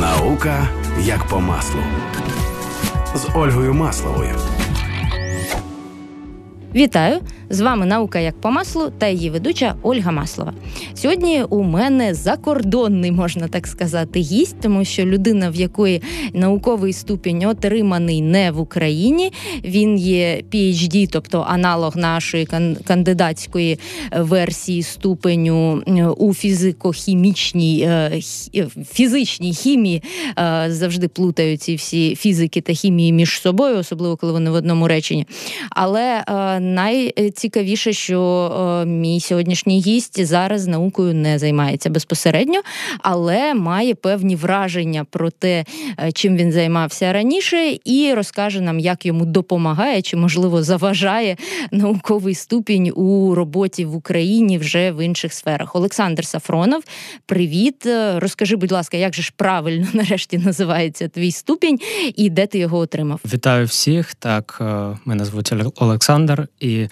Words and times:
Наука 0.00 0.68
як 1.00 1.26
по 1.26 1.40
маслу 1.40 1.80
з 3.14 3.28
Ольгою 3.34 3.74
Масловою. 3.74 4.34
Вітаю! 6.74 7.20
З 7.50 7.60
вами 7.60 7.86
наука 7.86 8.18
як 8.18 8.40
по 8.40 8.50
маслу 8.50 8.90
та 8.98 9.06
її 9.06 9.30
ведуча 9.30 9.74
Ольга 9.82 10.12
Маслова. 10.12 10.52
Сьогодні 10.98 11.42
у 11.42 11.62
мене 11.62 12.14
закордонний, 12.14 13.12
можна 13.12 13.48
так 13.48 13.66
сказати, 13.66 14.20
гість, 14.20 14.60
тому 14.60 14.84
що 14.84 15.04
людина, 15.04 15.50
в 15.50 15.54
якої 15.54 16.02
науковий 16.32 16.92
ступінь 16.92 17.44
отриманий 17.44 18.22
не 18.22 18.50
в 18.50 18.60
Україні. 18.60 19.32
Він 19.64 19.98
є 19.98 20.42
PhD, 20.52 21.08
тобто 21.10 21.46
аналог 21.48 21.96
нашої 21.96 22.46
кандидатської 22.84 23.78
версії 24.16 24.82
ступеню 24.82 25.82
е, 25.86 26.06
у 26.06 26.34
фізико-хімічній 26.34 27.82
е, 27.82 28.20
е, 28.54 28.68
фізичній 28.92 29.54
хімії. 29.54 30.02
Завжди 30.66 31.08
плутають 31.08 31.62
ці 31.62 31.74
всі 31.74 32.14
фізики 32.14 32.60
та 32.60 32.72
хімії 32.72 33.12
між 33.12 33.40
собою, 33.40 33.78
особливо 33.78 34.16
коли 34.16 34.32
вони 34.32 34.50
в 34.50 34.54
одному 34.54 34.88
реченні. 34.88 35.26
Але 35.70 36.24
най 36.60 37.30
цікавіше, 37.34 37.92
що 37.92 38.20
е, 38.82 38.86
мій 38.86 39.20
сьогоднішній 39.20 39.80
гість 39.80 40.26
зараз 40.26 40.62
наукою 40.88 41.14
не 41.14 41.38
займається 41.38 41.90
безпосередньо, 41.90 42.60
але 42.98 43.54
має 43.54 43.94
певні 43.94 44.36
враження 44.36 45.04
про 45.04 45.30
те, 45.30 45.64
е, 46.00 46.12
чим 46.12 46.36
він 46.36 46.52
займався 46.52 47.12
раніше, 47.12 47.78
і 47.84 48.14
розкаже 48.14 48.60
нам, 48.60 48.78
як 48.78 49.06
йому 49.06 49.24
допомагає 49.24 50.02
чи, 50.02 50.16
можливо, 50.16 50.62
заважає 50.62 51.36
науковий 51.70 52.34
ступінь 52.34 52.92
у 52.94 53.34
роботі 53.34 53.84
в 53.84 53.96
Україні 53.96 54.58
вже 54.58 54.92
в 54.92 55.04
інших 55.04 55.32
сферах. 55.32 55.76
Олександр 55.76 56.24
Сафронов, 56.24 56.82
привіт. 57.26 57.86
Е, 57.86 58.20
розкажи, 58.20 58.56
будь 58.56 58.72
ласка, 58.72 58.96
як 58.96 59.14
же 59.14 59.22
ж 59.22 59.32
правильно 59.36 59.86
нарешті 59.92 60.38
називається 60.38 61.08
твій 61.08 61.32
ступінь 61.32 61.78
і 62.16 62.30
де 62.30 62.46
ти 62.46 62.58
його 62.58 62.78
отримав? 62.78 63.20
Вітаю 63.32 63.66
всіх. 63.66 64.14
Так, 64.14 64.58
е, 64.60 64.98
мене 65.04 65.24
звуть 65.24 65.52
Олександр, 65.76 66.48
і 66.60 66.88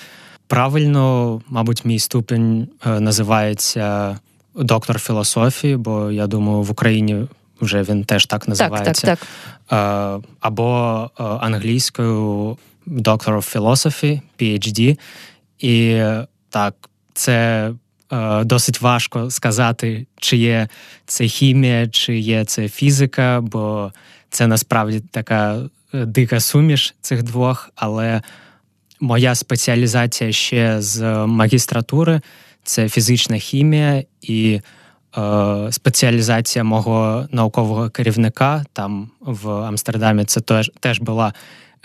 Правильно, 0.46 1.40
мабуть, 1.48 1.84
мій 1.84 1.98
ступінь 1.98 2.68
е, 2.86 3.00
називається 3.00 4.18
доктор 4.54 5.00
філософії, 5.00 5.76
бо 5.76 6.10
я 6.10 6.26
думаю, 6.26 6.62
в 6.62 6.70
Україні 6.70 7.26
вже 7.60 7.82
він 7.82 8.04
теж 8.04 8.26
так 8.26 8.48
називається. 8.48 9.06
Так, 9.06 9.18
так, 9.18 9.28
так. 9.68 10.22
Е, 10.22 10.26
або 10.40 11.10
е, 11.18 11.22
англійською 11.22 12.56
Doctor 12.86 13.36
of 13.36 13.56
Philosophy, 13.56 14.20
PhD. 14.38 14.98
І 15.58 16.02
так, 16.50 16.74
це 17.14 17.72
досить 18.42 18.80
важко 18.80 19.30
сказати, 19.30 20.06
чи 20.16 20.36
є 20.36 20.68
це 21.06 21.26
хімія, 21.26 21.88
чи 21.88 22.18
є 22.18 22.44
це 22.44 22.68
фізика, 22.68 23.40
бо 23.40 23.92
це 24.30 24.46
насправді 24.46 25.00
така 25.00 25.58
дика 25.92 26.40
суміш 26.40 26.94
цих 27.00 27.22
двох, 27.22 27.70
але. 27.74 28.22
Моя 29.00 29.34
спеціалізація 29.34 30.32
ще 30.32 30.82
з 30.82 31.26
магістратури 31.26 32.20
це 32.64 32.88
фізична 32.88 33.36
хімія 33.36 34.04
і 34.20 34.60
е, 35.18 35.72
спеціалізація 35.72 36.64
мого 36.64 37.28
наукового 37.32 37.90
керівника 37.90 38.64
там 38.72 39.10
в 39.20 39.50
Амстердамі. 39.50 40.24
Це 40.24 40.40
теж, 40.40 40.72
теж 40.80 41.00
була 41.00 41.34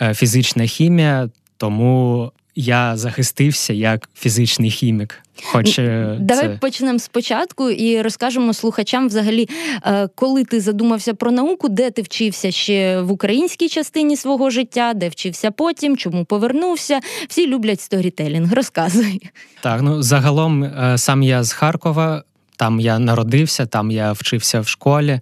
е, 0.01 0.13
фізична 0.13 0.65
хімія, 0.65 1.29
тому 1.57 2.31
я 2.61 2.97
захистився 2.97 3.73
як 3.73 4.09
фізичний 4.15 4.71
хімік. 4.71 5.19
Хоч 5.43 5.79
е, 5.79 6.17
давай 6.19 6.47
це... 6.47 6.57
почнемо 6.61 6.99
спочатку 6.99 7.69
і 7.69 8.01
розкажемо 8.01 8.53
слухачам, 8.53 9.07
взагалі, 9.07 9.49
е, 9.85 10.07
коли 10.15 10.43
ти 10.43 10.61
задумався 10.61 11.13
про 11.13 11.31
науку, 11.31 11.69
де 11.69 11.91
ти 11.91 12.01
вчився 12.01 12.51
ще 12.51 13.01
в 13.01 13.11
українській 13.11 13.69
частині 13.69 14.17
свого 14.17 14.49
життя, 14.49 14.93
де 14.95 15.09
вчився 15.09 15.51
потім, 15.51 15.97
чому 15.97 16.25
повернувся. 16.25 16.99
Всі 17.27 17.47
люблять 17.47 17.81
сторітелінг. 17.81 18.53
Розказуй. 18.53 19.21
Так, 19.61 19.81
ну 19.81 20.01
загалом 20.01 20.63
е, 20.63 20.97
сам 20.97 21.23
я 21.23 21.43
з 21.43 21.53
Харкова, 21.53 22.23
там 22.55 22.79
я 22.79 22.99
народився, 22.99 23.65
там 23.65 23.91
я 23.91 24.11
вчився 24.11 24.59
в 24.59 24.67
школі. 24.67 25.19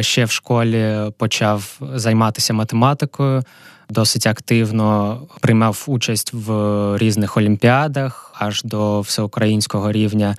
Ще 0.00 0.24
в 0.24 0.30
школі 0.30 0.96
почав 1.18 1.80
займатися 1.94 2.52
математикою 2.52 3.42
досить 3.90 4.26
активно 4.26 5.20
приймав 5.40 5.84
участь 5.86 6.32
в 6.32 6.52
різних 6.98 7.36
олімпіадах 7.36 8.34
аж 8.38 8.62
до 8.62 9.00
всеукраїнського 9.00 9.92
рівня. 9.92 10.36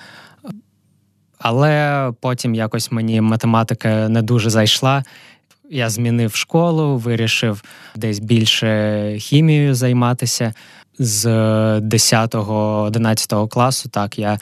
Але 1.39 2.11
потім 2.21 2.55
якось 2.55 2.91
мені 2.91 3.21
математика 3.21 4.09
не 4.09 4.21
дуже 4.21 4.49
зайшла. 4.49 5.03
Я 5.69 5.89
змінив 5.89 6.35
школу, 6.35 6.97
вирішив 6.97 7.63
десь 7.95 8.19
більше 8.19 9.15
хімією 9.19 9.75
займатися. 9.75 10.53
З 10.99 11.25
10-11 11.79 13.47
класу 13.47 13.89
так 13.89 14.19
я 14.19 14.39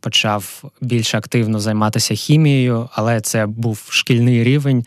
почав 0.00 0.64
більш 0.80 1.14
активно 1.14 1.60
займатися 1.60 2.14
хімією, 2.14 2.88
але 2.92 3.20
це 3.20 3.46
був 3.46 3.86
шкільний 3.88 4.44
рівень. 4.44 4.84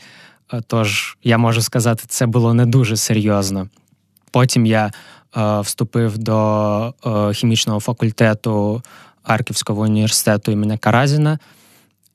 Тож 0.68 1.18
я 1.24 1.38
можу 1.38 1.62
сказати, 1.62 2.04
це 2.08 2.26
було 2.26 2.54
не 2.54 2.66
дуже 2.66 2.98
серйозно. 2.98 3.70
Потім 4.32 4.66
я 4.66 4.92
е, 5.38 5.60
вступив 5.60 6.18
до 6.18 6.94
е, 7.06 7.34
хімічного 7.34 7.80
факультету 7.80 8.82
Харківського 9.24 9.82
університету 9.82 10.52
імені 10.52 10.78
Каразіна, 10.78 11.40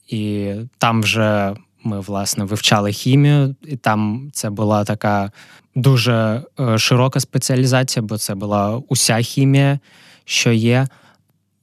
і 0.09 0.53
там 0.79 1.03
вже 1.03 1.55
ми 1.85 2.01
власне 2.01 2.45
вивчали 2.45 2.93
хімію, 2.93 3.55
і 3.63 3.77
там 3.77 4.31
це 4.33 4.51
була 4.51 4.85
така 4.85 5.31
дуже 5.75 6.43
е, 6.61 6.79
широка 6.79 7.21
спеціалізація, 7.21 8.03
бо 8.03 8.19
це 8.19 8.35
була 8.35 8.83
уся 8.89 9.19
хімія, 9.23 9.79
що 10.25 10.53
є. 10.53 10.87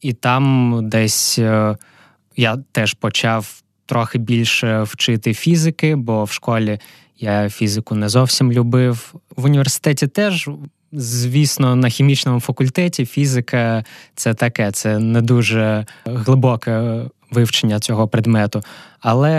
І 0.02 0.13
там 0.13 0.80
десь 0.84 1.40
е, 1.40 1.78
я 2.36 2.57
теж 2.72 2.94
почав 2.94 3.62
трохи 3.85 4.18
більше 4.18 4.84
вчити 4.84 5.34
фізики, 5.34 5.96
бо 5.96 6.23
в 6.23 6.31
школі 6.31 6.79
я 7.19 7.50
фізику 7.50 7.96
не 7.96 8.09
зовсім 8.09 8.51
любив. 8.51 9.13
В 9.35 9.46
університеті 9.46 10.07
теж. 10.07 10.50
Звісно, 10.97 11.75
на 11.75 11.90
хімічному 11.90 12.40
факультеті 12.40 13.06
фізика 13.06 13.84
це 14.16 14.34
таке, 14.34 14.72
це 14.72 15.00
не 15.00 15.22
дуже 15.22 15.85
глибоке 16.06 17.03
вивчення 17.31 17.79
цього 17.79 18.07
предмету. 18.07 18.62
Але 19.00 19.34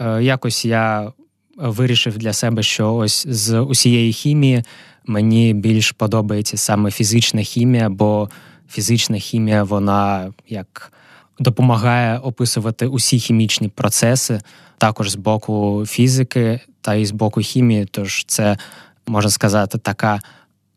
е, 0.00 0.22
якось 0.22 0.64
я 0.64 1.12
вирішив 1.56 2.18
для 2.18 2.32
себе, 2.32 2.62
що 2.62 2.94
ось 2.94 3.26
з 3.28 3.60
усієї 3.60 4.12
хімії 4.12 4.64
мені 5.06 5.54
більш 5.54 5.92
подобається 5.92 6.56
саме 6.56 6.90
фізична 6.90 7.42
хімія, 7.42 7.88
бо 7.88 8.30
фізична 8.70 9.18
хімія, 9.18 9.62
вона 9.62 10.32
як 10.48 10.92
допомагає 11.40 12.18
описувати 12.18 12.86
усі 12.86 13.18
хімічні 13.18 13.68
процеси, 13.68 14.40
також 14.78 15.10
з 15.10 15.14
боку 15.14 15.84
фізики 15.86 16.60
та 16.80 16.94
і 16.94 17.06
з 17.06 17.10
боку 17.10 17.40
хімії. 17.40 17.88
Тож 17.90 18.24
це 18.26 18.56
можна 19.06 19.30
сказати 19.30 19.78
така 19.78 20.20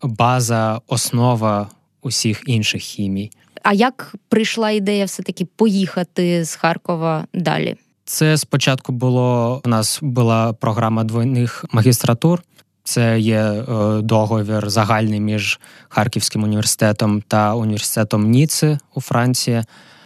база, 0.03 0.81
основа 0.88 1.68
усіх 2.02 2.41
інших 2.46 2.81
хімій. 2.81 3.31
А 3.63 3.73
як 3.73 4.16
прийшла 4.29 4.72
ідея 4.72 5.06
все-таки 5.06 5.46
поїхати 5.46 6.46
з 6.46 6.56
Харкова 6.56 7.25
далі? 7.34 7.75
Це 8.06 8.38
спочатку 8.38 8.91
було 8.91 9.62
у 9.66 9.69
нас 9.69 10.00
була 10.02 10.53
програма 10.53 11.03
двойних 11.03 11.66
магістратур. 11.72 12.44
Це 12.84 13.19
є 13.19 13.40
е, 13.40 13.66
договір 14.02 14.69
загальний 14.69 15.19
між 15.19 15.59
Харківським 15.90 16.44
університетом 16.44 17.23
та 17.28 17.56
університетом 17.56 18.29
Ніци 18.29 18.78
у 18.96 19.02
Франції. 19.02 19.63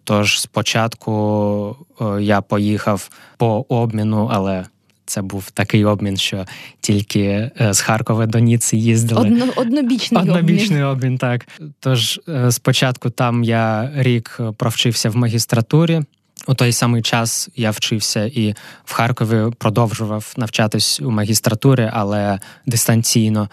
Тож 0.07 0.41
спочатку 0.41 1.75
е, 2.01 2.21
я 2.21 2.41
поїхав 2.41 3.09
по 3.37 3.65
обміну, 3.69 4.29
але 4.31 4.65
це 5.05 5.21
був 5.21 5.51
такий 5.51 5.85
обмін, 5.85 6.17
що 6.17 6.45
тільки 6.81 7.51
е, 7.61 7.73
з 7.73 7.81
Харкова 7.81 8.25
до 8.25 8.39
Ніци 8.39 8.77
їздили. 8.77 9.21
Одно, 9.21 9.45
однобічний 9.55 10.21
Однобічний 10.21 10.83
обмін. 10.83 10.97
обмін, 10.97 11.17
так. 11.17 11.47
Тож 11.79 12.19
е, 12.29 12.51
спочатку 12.51 13.09
там 13.09 13.43
я 13.43 13.91
рік 13.95 14.39
провчився 14.57 15.09
в 15.09 15.15
магістратурі. 15.15 16.01
У 16.47 16.53
той 16.53 16.71
самий 16.71 17.01
час 17.01 17.49
я 17.55 17.71
вчився 17.71 18.25
і 18.25 18.55
в 18.85 18.93
Харкові 18.93 19.51
продовжував 19.57 20.33
навчатись 20.37 20.99
у 20.99 21.11
магістратурі, 21.11 21.89
але 21.93 22.39
дистанційно. 22.65 23.49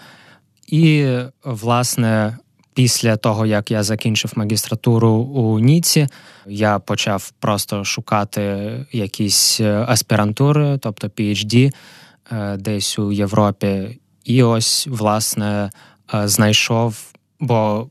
І, 0.67 1.07
власне, 1.43 2.37
Після 2.75 3.17
того, 3.17 3.45
як 3.45 3.71
я 3.71 3.83
закінчив 3.83 4.31
магістратуру 4.35 5.09
у 5.11 5.59
Ніці, 5.59 6.07
я 6.45 6.79
почав 6.79 7.31
просто 7.39 7.83
шукати 7.83 8.71
якісь 8.91 9.61
е, 9.61 9.85
аспірантури, 9.87 10.77
тобто 10.81 11.07
PhD, 11.07 11.73
е, 12.31 12.57
десь 12.57 12.99
у 12.99 13.11
Європі. 13.11 13.99
І 14.25 14.43
ось, 14.43 14.87
власне, 14.87 15.71
е, 16.13 16.27
знайшов, 16.27 16.97
бо 17.39 17.89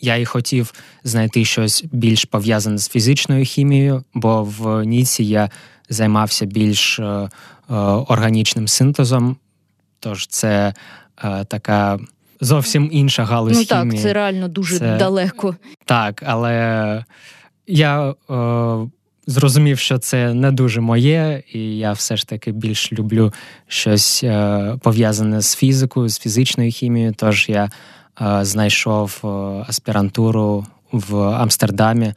я 0.00 0.16
і 0.16 0.24
хотів 0.24 0.74
знайти 1.04 1.44
щось 1.44 1.84
більш 1.92 2.24
пов'язане 2.24 2.78
з 2.78 2.88
фізичною 2.88 3.44
хімією, 3.44 4.04
бо 4.14 4.42
в 4.42 4.84
Ніці 4.84 5.24
я 5.24 5.50
займався 5.88 6.46
більш 6.46 7.00
органічним 8.08 8.68
синтезом. 8.68 9.36
Тож 10.00 10.26
це 10.26 10.74
така 11.48 11.98
зовсім 12.40 12.88
інша 12.92 13.24
галузь. 13.24 13.58
Ну 13.58 13.64
так, 13.64 13.80
хімії. 13.80 14.02
це 14.02 14.12
реально 14.12 14.48
дуже 14.48 14.78
це... 14.78 14.96
далеко. 14.96 15.56
Так, 15.84 16.22
але 16.26 17.04
я 17.66 18.14
зрозумів, 19.26 19.78
що 19.78 19.98
це 19.98 20.34
не 20.34 20.52
дуже 20.52 20.80
моє, 20.80 21.42
і 21.52 21.78
я 21.78 21.92
все 21.92 22.16
ж 22.16 22.28
таки 22.28 22.52
більш 22.52 22.92
люблю 22.92 23.32
щось 23.68 24.24
е, 24.24 24.76
пов'язане 24.82 25.40
з 25.40 25.56
фізикою, 25.56 26.08
з 26.08 26.18
фізичною 26.18 26.70
хімією. 26.70 27.14
Тож 27.16 27.48
я 27.48 27.70
е, 28.20 28.44
знайшов 28.44 29.20
е, 29.24 29.28
аспірантуру 29.68 30.66
в 30.92 31.16
Амстердамі, 31.16 32.14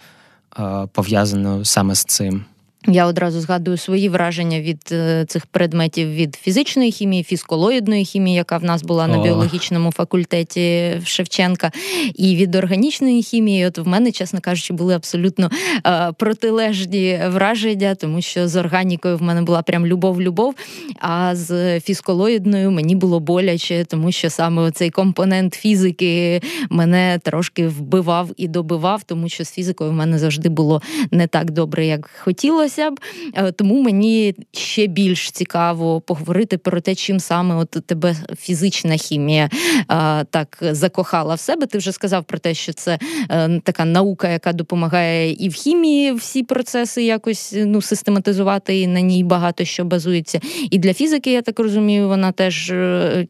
пов'язану 0.94 1.66
саме 1.66 1.96
з 1.96 2.04
цим. 2.06 2.46
Я 2.88 3.06
одразу 3.06 3.42
згадую 3.42 3.78
свої 3.78 4.10
враження 4.10 4.62
від 4.62 4.90
е, 4.92 5.26
цих 5.28 5.46
предметів 5.46 6.14
від 6.14 6.36
фізичної 6.36 6.92
хімії, 6.92 7.24
фізколоїдної 7.24 8.06
хімії, 8.06 8.36
яка 8.36 8.58
в 8.58 8.64
нас 8.64 8.84
була 8.84 9.06
О. 9.06 9.08
на 9.08 9.24
біологічному 9.24 9.92
факультеті 9.92 10.94
в 11.04 11.08
Шевченка, 11.08 11.72
і 12.16 12.36
від 12.36 12.56
органічної 12.56 13.24
хімії. 13.24 13.66
От 13.66 13.78
в 13.78 13.88
мене, 13.88 14.12
чесно 14.12 14.40
кажучи, 14.42 14.74
були 14.74 14.96
абсолютно 14.96 15.50
е, 15.88 16.12
протилежні 16.18 17.20
враження, 17.28 17.96
тому 17.96 18.22
що 18.22 18.48
з 18.48 18.56
органікою 18.56 19.18
в 19.18 19.22
мене 19.22 19.42
була 19.42 19.62
прям 19.62 19.86
любов-любов. 19.86 20.56
А 21.00 21.36
з 21.36 21.80
фізколоїдною 21.80 22.72
мені 22.72 22.96
було 22.96 23.20
боляче, 23.20 23.86
тому 23.86 24.12
що 24.12 24.30
саме 24.30 24.72
цей 24.72 24.90
компонент 24.90 25.54
фізики 25.54 26.42
мене 26.70 27.20
трошки 27.24 27.68
вбивав 27.68 28.30
і 28.38 28.48
добивав, 28.48 29.04
тому 29.04 29.30
що 29.30 29.44
з 29.44 29.52
фізикою 29.52 29.92
в 29.92 29.94
мене 29.94 30.20
завжди 30.20 30.50
було 30.50 30.82
не 31.12 31.28
так 31.28 31.52
добре, 31.52 31.86
як 31.86 32.10
хотілося 32.20 32.69
хотілося 32.70 32.92
б. 32.92 33.00
Е, 33.34 33.52
тому 33.52 33.82
мені 33.82 34.36
ще 34.52 34.88
більш 34.88 35.32
цікаво 35.32 36.02
поговорити 36.02 36.58
про 36.58 36.82
те, 36.82 36.96
чим 36.96 37.20
саме 37.20 37.56
от 37.56 37.70
тебе 37.70 38.16
фізична 38.40 38.98
хімія 38.98 39.50
е, 39.54 40.26
так 40.30 40.58
закохала 40.62 41.36
в 41.36 41.40
себе. 41.40 41.66
Ти 41.66 41.78
вже 41.78 41.92
сказав 41.92 42.24
про 42.24 42.40
те, 42.40 42.54
що 42.54 42.74
це 42.74 43.00
е, 43.30 43.62
така 43.64 43.86
наука, 43.86 44.30
яка 44.30 44.54
допомагає 44.54 45.32
і 45.32 45.50
в 45.50 45.54
хімії 45.54 46.14
всі 46.14 46.44
процеси 46.44 47.04
якось 47.04 47.54
ну, 47.58 47.82
систематизувати, 47.82 48.80
і 48.80 48.88
на 48.88 49.02
ній 49.02 49.24
багато 49.24 49.66
що 49.66 49.86
базується. 49.86 50.40
І 50.72 50.78
для 50.78 50.94
фізики, 50.94 51.32
я 51.32 51.42
так 51.42 51.60
розумію, 51.60 52.08
вона 52.08 52.32
теж 52.32 52.74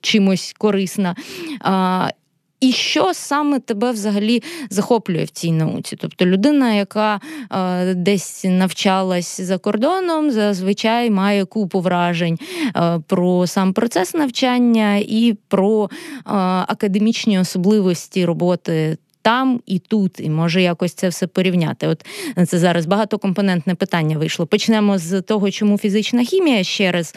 чимось 0.01 0.56
корисна. 0.57 1.15
І 2.59 2.71
що 2.71 3.13
саме 3.13 3.59
тебе 3.59 3.91
взагалі 3.91 4.44
захоплює 4.69 5.23
в 5.23 5.29
цій 5.29 5.51
науці? 5.51 5.95
Тобто 5.95 6.25
людина, 6.25 6.73
яка 6.73 7.19
е, 7.51 7.94
десь 7.94 8.45
навчалась 8.45 9.41
за 9.41 9.57
кордоном, 9.57 10.31
зазвичай 10.31 11.09
має 11.09 11.45
купу 11.45 11.79
вражень 11.79 12.39
е, 12.75 13.00
про 13.07 13.47
сам 13.47 13.73
процес 13.73 14.13
навчання 14.13 14.95
і 14.95 15.35
про 15.47 15.89
е, 15.91 16.19
академічні 16.67 17.39
особливості 17.39 18.25
роботи. 18.25 18.97
Там 19.21 19.61
і 19.65 19.79
тут, 19.79 20.19
і 20.19 20.29
може 20.29 20.61
якось 20.61 20.94
це 20.94 21.09
все 21.09 21.27
порівняти. 21.27 21.88
От 21.88 22.06
це 22.47 22.59
зараз 22.59 22.85
багатокомпонентне 22.85 23.75
питання 23.75 24.17
вийшло. 24.17 24.45
Почнемо 24.45 24.97
з 24.97 25.21
того, 25.21 25.51
чому 25.51 25.77
фізична 25.77 26.23
хімія 26.23 26.63
ще 26.63 26.91
раз 26.91 27.15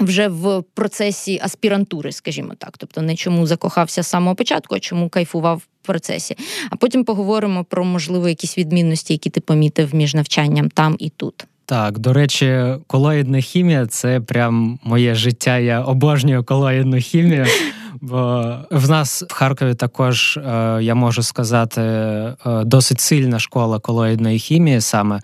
вже 0.00 0.28
в 0.28 0.62
процесі 0.74 1.40
аспірантури, 1.42 2.12
скажімо 2.12 2.52
так, 2.58 2.78
тобто 2.78 3.02
не 3.02 3.16
чому 3.16 3.46
закохався 3.46 4.02
з 4.02 4.06
самого 4.06 4.34
початку, 4.34 4.74
а 4.74 4.80
чому 4.80 5.08
кайфував 5.08 5.58
в 5.58 5.86
процесі. 5.86 6.36
А 6.70 6.76
потім 6.76 7.04
поговоримо 7.04 7.64
про 7.64 7.84
можливо 7.84 8.28
якісь 8.28 8.58
відмінності, 8.58 9.14
які 9.14 9.30
ти 9.30 9.40
помітив 9.40 9.94
між 9.94 10.14
навчанням 10.14 10.70
там 10.70 10.96
і 10.98 11.08
тут. 11.08 11.46
Так, 11.66 11.98
до 11.98 12.12
речі, 12.12 12.64
колоїдна 12.86 13.40
хімія 13.40 13.86
це 13.86 14.20
прям 14.20 14.78
моє 14.84 15.14
життя. 15.14 15.58
Я 15.58 15.80
обожнюю 15.80 16.44
колоїдну 16.44 16.96
хімію. 16.96 17.46
Бо 18.00 18.56
в 18.70 18.90
нас 18.90 19.24
в 19.28 19.32
Харкові 19.32 19.74
також 19.74 20.36
е, 20.36 20.78
я 20.82 20.94
можу 20.94 21.22
сказати 21.22 21.80
е, 21.80 22.34
досить 22.64 23.00
сильна 23.00 23.38
школа 23.38 23.78
колоїдної 23.78 24.38
хімії 24.38 24.80
саме. 24.80 25.20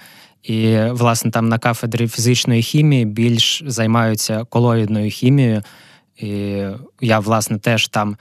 І, 0.47 0.79
власне, 0.91 1.31
там 1.31 1.49
на 1.49 1.59
кафедрі 1.59 2.09
фізичної 2.09 2.63
хімії 2.63 3.05
більш 3.05 3.63
займаються 3.67 4.45
колоїдною 4.45 5.11
хімією. 5.11 5.63
І 6.17 6.63
я, 7.01 7.19
власне, 7.19 7.59
теж 7.59 7.89
там 7.89 8.13
е, 8.13 8.17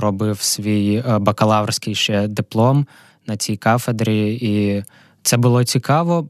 робив 0.00 0.40
свій 0.40 1.02
е, 1.08 1.18
бакалаврський 1.18 1.94
ще 1.94 2.28
диплом 2.28 2.86
на 3.26 3.36
цій 3.36 3.56
кафедрі, 3.56 4.38
і 4.42 4.84
це 5.22 5.36
було 5.36 5.64
цікаво. 5.64 6.28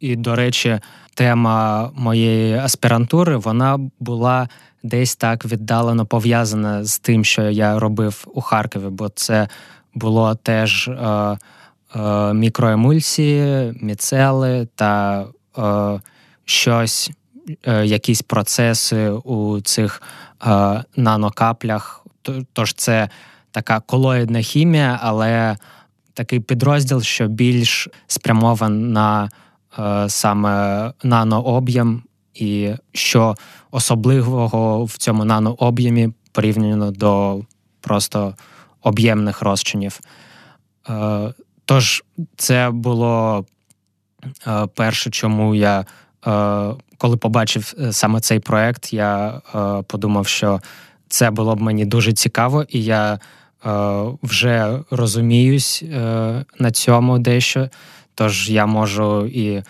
І, 0.00 0.16
до 0.16 0.34
речі, 0.34 0.80
тема 1.14 1.90
моєї 1.94 2.54
аспірантури 2.54 3.36
вона 3.36 3.80
була 4.00 4.48
десь 4.82 5.16
так 5.16 5.44
віддалено 5.44 6.06
пов'язана 6.06 6.84
з 6.84 6.98
тим, 6.98 7.24
що 7.24 7.42
я 7.42 7.78
робив 7.78 8.24
у 8.34 8.40
Харкові, 8.40 8.88
бо 8.90 9.08
це 9.08 9.48
було 9.94 10.34
теж. 10.34 10.88
Е, 10.88 11.38
мікроемульсії, 12.34 13.74
міцели 13.80 14.68
та 14.74 15.24
е, 15.58 16.00
щось, 16.44 17.10
е, 17.66 17.86
якісь 17.86 18.22
процеси 18.22 19.10
у 19.10 19.60
цих 19.60 20.02
нанокаплях. 20.96 22.06
Тож 22.52 22.74
це 22.74 23.08
така 23.50 23.80
колоїдна 23.80 24.40
хімія, 24.40 24.98
але 25.02 25.56
такий 26.14 26.40
підрозділ, 26.40 27.02
що 27.02 27.28
більш 27.28 27.88
спрямований 28.06 28.92
на 28.92 29.28
саме 30.08 30.92
нанооб'єм, 31.02 32.02
і 32.34 32.70
що 32.92 33.34
особливого 33.70 34.84
в 34.84 34.96
цьому 34.96 35.24
нанооб'ємі 35.24 36.12
порівняно 36.32 36.90
до 36.90 37.40
просто 37.80 38.34
об'ємних 38.82 39.42
розчинів. 39.42 40.00
Тож 41.66 42.04
це 42.36 42.70
було 42.70 43.44
е, 44.46 44.66
перше, 44.74 45.10
чому 45.10 45.54
я, 45.54 45.80
е, 45.80 45.84
коли 46.98 47.16
побачив 47.16 47.74
е, 47.80 47.92
саме 47.92 48.20
цей 48.20 48.40
проект, 48.40 48.92
я 48.92 49.42
е, 49.54 49.82
подумав, 49.82 50.26
що 50.26 50.60
це 51.08 51.30
було 51.30 51.56
б 51.56 51.60
мені 51.60 51.84
дуже 51.84 52.12
цікаво, 52.12 52.64
і 52.68 52.84
я 52.84 53.14
е, 53.14 53.18
вже 54.22 54.80
розуміюсь 54.90 55.82
е, 55.82 56.44
на 56.58 56.70
цьому 56.70 57.18
дещо. 57.18 57.68
Тож 58.14 58.50
я 58.50 58.66
можу 58.66 59.26
і 59.26 59.62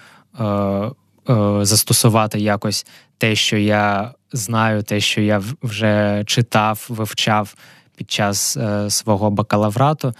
застосувати 1.61 2.39
якось 2.41 2.87
те, 3.19 3.35
що 3.35 3.57
я 3.57 4.15
знаю, 4.33 4.83
те, 4.83 5.00
що 5.00 5.21
я 5.21 5.43
вже 5.62 6.25
читав, 6.26 6.87
вивчав 6.88 7.55
під 7.97 8.11
час 8.11 8.59
свого 8.88 9.31
бакалаврату. 9.31 10.15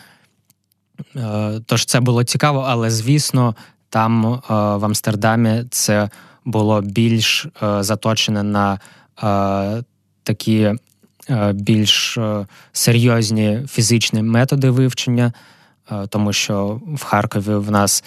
Е, 1.17 1.61
тож 1.67 1.85
це 1.85 2.01
було 2.01 2.25
цікаво, 2.25 2.65
але 2.69 2.91
звісно, 2.91 3.55
там 3.89 4.27
е, 4.27 4.39
в 4.51 4.85
Амстердамі 4.85 5.65
це 5.71 6.11
було 6.45 6.81
більш 6.81 7.47
е, 7.63 7.83
заточене 7.83 8.43
на 8.43 8.79
такі 10.23 10.73
більш 11.55 12.19
серйозні 12.73 13.61
фізичні 13.69 14.23
методи 14.23 14.71
вивчення, 14.71 15.33
тому 16.09 16.33
що 16.33 16.81
в 16.95 17.05
Харкові 17.05 17.55
в 17.55 17.71
нас, 17.71 18.05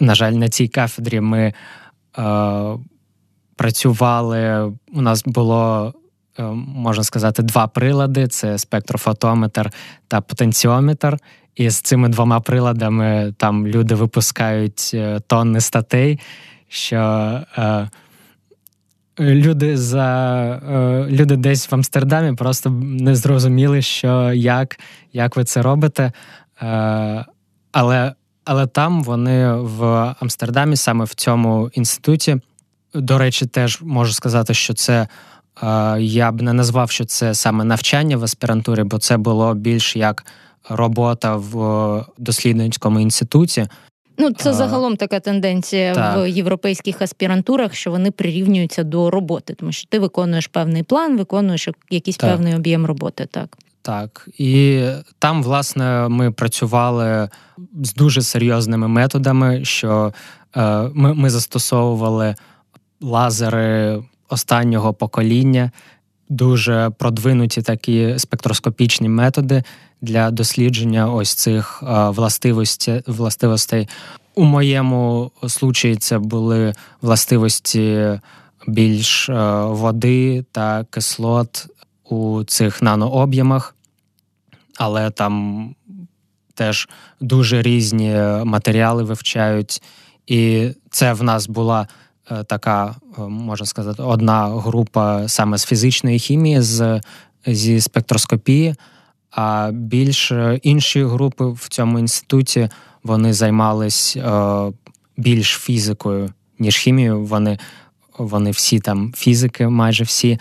на 0.00 0.14
жаль, 0.14 0.32
на 0.32 0.48
цій 0.48 0.68
кафедрі 0.68 1.20
ми 1.20 1.54
працювали. 3.56 4.72
У 4.92 5.02
нас 5.02 5.22
було. 5.26 5.94
Можна 6.66 7.04
сказати, 7.04 7.42
два 7.42 7.66
прилади: 7.66 8.28
це 8.28 8.58
спектрофотометр 8.58 9.70
та 10.08 10.20
потенціометр. 10.20 11.16
І 11.56 11.70
з 11.70 11.80
цими 11.80 12.08
двома 12.08 12.40
приладами 12.40 13.34
там 13.36 13.66
люди 13.66 13.94
випускають 13.94 14.90
е, 14.94 15.20
тонни 15.26 15.60
статей, 15.60 16.20
що 16.68 16.96
е, 17.58 17.88
люди 19.20 19.76
за 19.76 20.06
е, 20.70 21.06
люди 21.10 21.36
десь 21.36 21.70
в 21.70 21.74
Амстердамі 21.74 22.36
просто 22.36 22.70
не 22.82 23.14
зрозуміли, 23.14 23.82
що 23.82 24.32
як 24.32 24.80
як 25.12 25.36
ви 25.36 25.44
це 25.44 25.62
робите. 25.62 26.12
Е, 26.62 27.24
Але 27.72 28.14
але 28.44 28.66
там 28.66 29.02
вони 29.02 29.52
в 29.52 30.14
Амстердамі, 30.20 30.76
саме 30.76 31.04
в 31.04 31.14
цьому 31.14 31.70
інституті, 31.72 32.40
до 32.94 33.18
речі, 33.18 33.46
теж 33.46 33.82
можу 33.82 34.12
сказати, 34.12 34.54
що 34.54 34.74
це. 34.74 35.08
Е, 35.62 35.96
я 36.00 36.32
б 36.32 36.42
не 36.42 36.52
назвав, 36.52 36.90
що 36.90 37.04
це 37.04 37.34
саме 37.34 37.64
навчання 37.64 38.16
в 38.16 38.24
аспірантурі, 38.24 38.82
бо 38.82 38.98
це 38.98 39.16
було 39.16 39.54
більш 39.54 39.96
як 39.96 40.24
робота 40.70 41.36
в 41.36 42.04
дослідницькому 42.18 43.00
інституті. 43.00 43.66
Ну, 44.18 44.32
це 44.32 44.52
загалом 44.52 44.96
така 44.96 45.20
тенденція 45.20 45.94
так. 45.94 46.18
в 46.18 46.28
європейських 46.28 47.02
аспірантурах, 47.02 47.74
що 47.74 47.90
вони 47.90 48.10
прирівнюються 48.10 48.84
до 48.84 49.10
роботи, 49.10 49.54
тому 49.54 49.72
що 49.72 49.88
ти 49.88 49.98
виконуєш 49.98 50.46
певний 50.46 50.82
план, 50.82 51.18
виконуєш 51.18 51.68
якийсь 51.90 52.16
так. 52.16 52.30
певний 52.30 52.54
об'єм 52.54 52.86
роботи. 52.86 53.26
Так 53.30 53.56
Так, 53.82 54.28
і 54.38 54.84
там, 55.18 55.42
власне, 55.42 56.08
ми 56.08 56.30
працювали 56.30 57.28
з 57.82 57.94
дуже 57.94 58.22
серйозними 58.22 58.88
методами, 58.88 59.64
що 59.64 60.14
е, 60.56 60.90
ми, 60.94 61.14
ми 61.14 61.30
застосовували 61.30 62.34
лазери 63.00 64.02
останнього 64.28 64.94
покоління, 64.94 65.70
дуже 66.28 66.90
продвинуті 66.98 67.62
такі 67.62 68.18
спектроскопічні 68.18 69.08
методи 69.08 69.62
для 70.00 70.30
дослідження 70.30 71.12
ось 71.12 71.34
цих 71.34 71.82
властивостей. 71.86 73.02
властивостей. 73.06 73.88
У 74.34 74.44
моєму 74.44 75.30
случаї 75.48 75.96
це 75.96 76.18
були 76.18 76.74
властивості 77.02 78.20
більш 78.66 79.28
води 79.64 80.44
та 80.52 80.84
кислот 80.90 81.66
у 82.04 82.44
цих 82.44 82.82
нанооб'ємах, 82.82 83.74
але 84.76 85.10
там 85.10 85.74
теж 86.54 86.88
дуже 87.20 87.62
різні 87.62 88.14
матеріали 88.44 89.02
вивчають. 89.02 89.82
І 90.26 90.70
це 90.90 91.12
в 91.12 91.22
нас 91.22 91.46
була 91.46 91.88
е, 92.30 92.44
така, 92.44 92.94
е, 93.18 93.20
можна 93.22 93.66
сказати, 93.66 94.02
одна 94.02 94.48
група 94.48 95.28
саме 95.28 95.58
з 95.58 95.64
фізичної 95.64 96.18
хімії, 96.18 96.60
з, 96.60 97.00
зі 97.46 97.80
спектроскопії, 97.80 98.74
а 99.30 99.70
більш 99.72 100.32
інші 100.62 101.04
групи 101.04 101.44
в 101.44 101.68
цьому 101.68 101.98
інституті 101.98 102.68
вони 103.04 103.32
займались 103.32 104.16
е, 104.16 104.72
більш 105.16 105.48
фізикою, 105.48 106.32
ніж 106.58 106.76
хімією. 106.76 107.24
Вони 107.24 107.58
вони 108.18 108.50
всі 108.50 108.80
там 108.80 109.12
фізики, 109.16 109.68
майже 109.68 110.04
всі, 110.04 110.38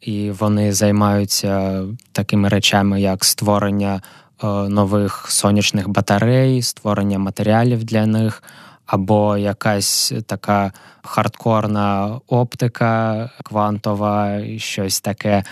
і 0.00 0.30
вони 0.30 0.72
займаються 0.72 1.84
такими 2.12 2.48
речами, 2.48 3.00
як 3.00 3.24
створення 3.24 4.02
е, 4.44 4.46
нових 4.46 5.26
сонячних 5.28 5.88
батарей, 5.88 6.62
створення 6.62 7.18
матеріалів 7.18 7.84
для 7.84 8.06
них, 8.06 8.42
або 8.86 9.36
якась 9.36 10.12
така 10.26 10.72
хардкорна 11.02 12.20
оптика 12.26 13.30
квантова, 13.42 14.40
щось 14.56 15.00
таке. 15.00 15.44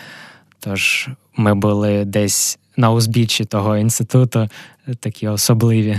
Тож 0.60 1.08
ми 1.36 1.54
були 1.54 2.04
десь 2.04 2.58
на 2.78 2.90
узбіччі 2.90 3.44
того 3.44 3.76
інституту, 3.76 4.48
такі 5.00 5.28
особливі. 5.28 5.98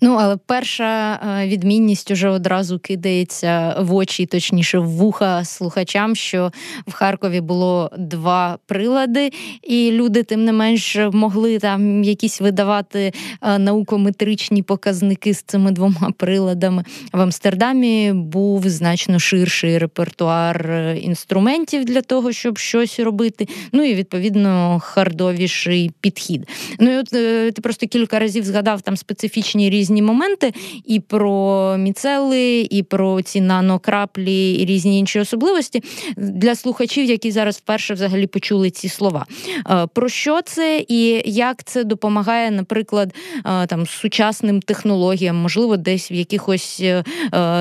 Ну, 0.00 0.16
але 0.20 0.36
перша 0.46 1.14
е, 1.14 1.48
відмінність 1.48 2.10
уже 2.10 2.28
одразу 2.28 2.78
кидається 2.78 3.76
в 3.80 3.94
очі, 3.94 4.26
точніше, 4.26 4.78
в 4.78 4.88
вуха 4.88 5.44
слухачам, 5.44 6.16
що 6.16 6.52
в 6.86 6.92
Харкові 6.92 7.40
було 7.40 7.90
два 7.98 8.58
прилади, 8.66 9.30
і 9.62 9.90
люди, 9.92 10.22
тим 10.22 10.44
не 10.44 10.52
менш, 10.52 10.96
могли 11.12 11.58
там 11.58 12.04
якісь 12.04 12.40
видавати 12.40 13.12
е, 13.42 13.58
наукометричні 13.58 14.62
показники 14.62 15.34
з 15.34 15.42
цими 15.42 15.70
двома 15.70 16.10
приладами. 16.16 16.84
В 17.12 17.20
Амстердамі 17.20 18.12
був 18.12 18.68
значно 18.68 19.18
ширший 19.18 19.78
репертуар 19.78 20.70
е, 20.70 20.98
інструментів 20.98 21.84
для 21.84 22.02
того, 22.02 22.32
щоб 22.32 22.58
щось 22.58 23.00
робити. 23.00 23.48
Ну 23.72 23.82
і 23.84 23.94
відповідно 23.94 24.80
хардовіший 24.82 25.90
підхід. 26.00 26.48
Ну 26.80 26.90
і 26.92 26.96
от 26.96 27.06
ти 27.54 27.62
просто 27.62 27.86
кілька 27.86 28.18
разів 28.18 28.44
згадав 28.44 28.82
там 28.82 28.96
специфічні 28.96 29.70
різні 29.70 29.85
різні 29.86 30.02
моменти, 30.02 30.52
і 30.84 31.00
про 31.00 31.76
міцели, 31.78 32.66
і 32.70 32.82
про 32.82 33.22
ці 33.22 33.40
нанокраплі, 33.40 34.52
і 34.52 34.64
різні 34.64 34.98
інші 34.98 35.20
особливості 35.20 35.82
для 36.16 36.54
слухачів, 36.54 37.04
які 37.04 37.30
зараз 37.30 37.56
вперше 37.56 37.94
взагалі 37.94 38.26
почули 38.26 38.70
ці 38.70 38.88
слова. 38.88 39.26
Е, 39.70 39.86
про 39.94 40.08
що 40.08 40.42
це 40.42 40.84
і 40.88 41.22
як 41.24 41.64
це 41.64 41.84
допомагає, 41.84 42.50
наприклад, 42.50 43.14
е, 43.46 43.66
там 43.66 43.86
сучасним 43.86 44.62
технологіям, 44.62 45.36
можливо, 45.36 45.76
десь 45.76 46.10
в 46.10 46.12
якихось 46.12 46.80
е, 46.80 47.04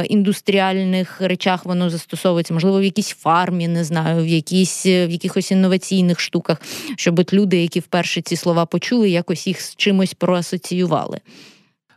індустріальних 0.09 1.21
речах 1.21 1.65
воно 1.65 1.89
застосовується, 1.89 2.53
можливо, 2.53 2.79
в 2.79 2.83
якійсь 2.83 3.09
фармі, 3.09 3.67
не 3.67 3.83
знаю, 3.83 4.23
в 4.23 4.27
якісь 4.27 4.85
в 4.85 5.09
якихось 5.09 5.51
інноваційних 5.51 6.19
штуках, 6.19 6.61
щоб 6.97 7.19
от 7.19 7.33
люди, 7.33 7.61
які 7.61 7.79
вперше 7.79 8.21
ці 8.21 8.35
слова 8.35 8.65
почули, 8.65 9.09
якось 9.09 9.47
їх 9.47 9.61
з 9.61 9.75
чимось 9.75 10.13
проасоціювали. 10.13 11.19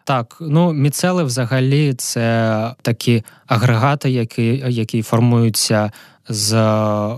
Так, 0.09 0.37
ну 0.41 0.73
міцели 0.73 1.25
взагалі 1.25 1.95
це 1.95 2.75
такі 2.83 3.25
агрегати, 3.47 4.11
які 4.11 4.65
які 4.69 5.03
формуються 5.03 5.93
з 6.29 6.55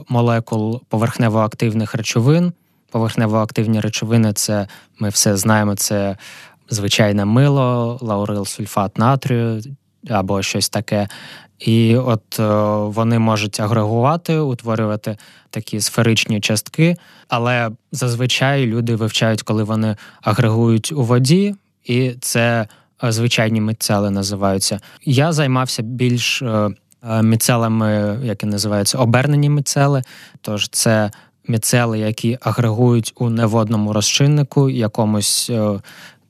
молекул 0.09 0.83
поверхнево-активних 0.91 1.97
речовин. 1.97 2.53
Поверхнево-активні 2.93 3.81
речовини 3.81 4.33
це 4.33 4.67
ми 4.99 5.09
все 5.09 5.37
знаємо, 5.37 5.75
це 5.75 6.17
звичайне 6.71 7.25
мило, 7.25 7.99
лаурил 8.01 8.47
сульфат 8.47 8.99
натрію 8.99 9.63
або 10.09 10.43
щось 10.43 10.69
таке. 10.69 11.09
І 11.59 11.97
от 11.97 12.39
вони 12.97 13.19
можуть 13.19 13.61
агрегувати, 13.61 14.39
утворювати 14.39 15.17
такі 15.51 15.81
сферичні 15.81 16.41
частки, 16.41 16.97
але 17.29 17.71
зазвичай 17.93 18.67
люди 18.67 18.95
вивчають, 18.95 19.43
коли 19.43 19.65
вони 19.65 19.97
агрегують 20.23 20.93
у 20.93 21.03
воді, 21.03 21.55
і 21.85 22.11
це 22.21 22.67
звичайні 23.03 23.61
мицели 23.61 24.11
називаються. 24.11 24.81
Я 25.05 25.33
займався 25.33 25.83
більш 25.83 26.43
е, 26.43 26.71
е, 27.11 27.23
міцелами, 27.23 28.21
які 28.25 28.47
називаються 28.47 28.99
обернені 28.99 29.49
міцели. 29.49 30.03
Тож 30.41 30.69
це 30.69 31.11
міцели, 31.49 31.99
які 31.99 32.39
агрегують 32.41 33.13
у 33.17 33.31
неводному 33.31 33.93
розчиннику, 33.93 34.71
якомусь 34.71 35.51
е, 35.51 35.81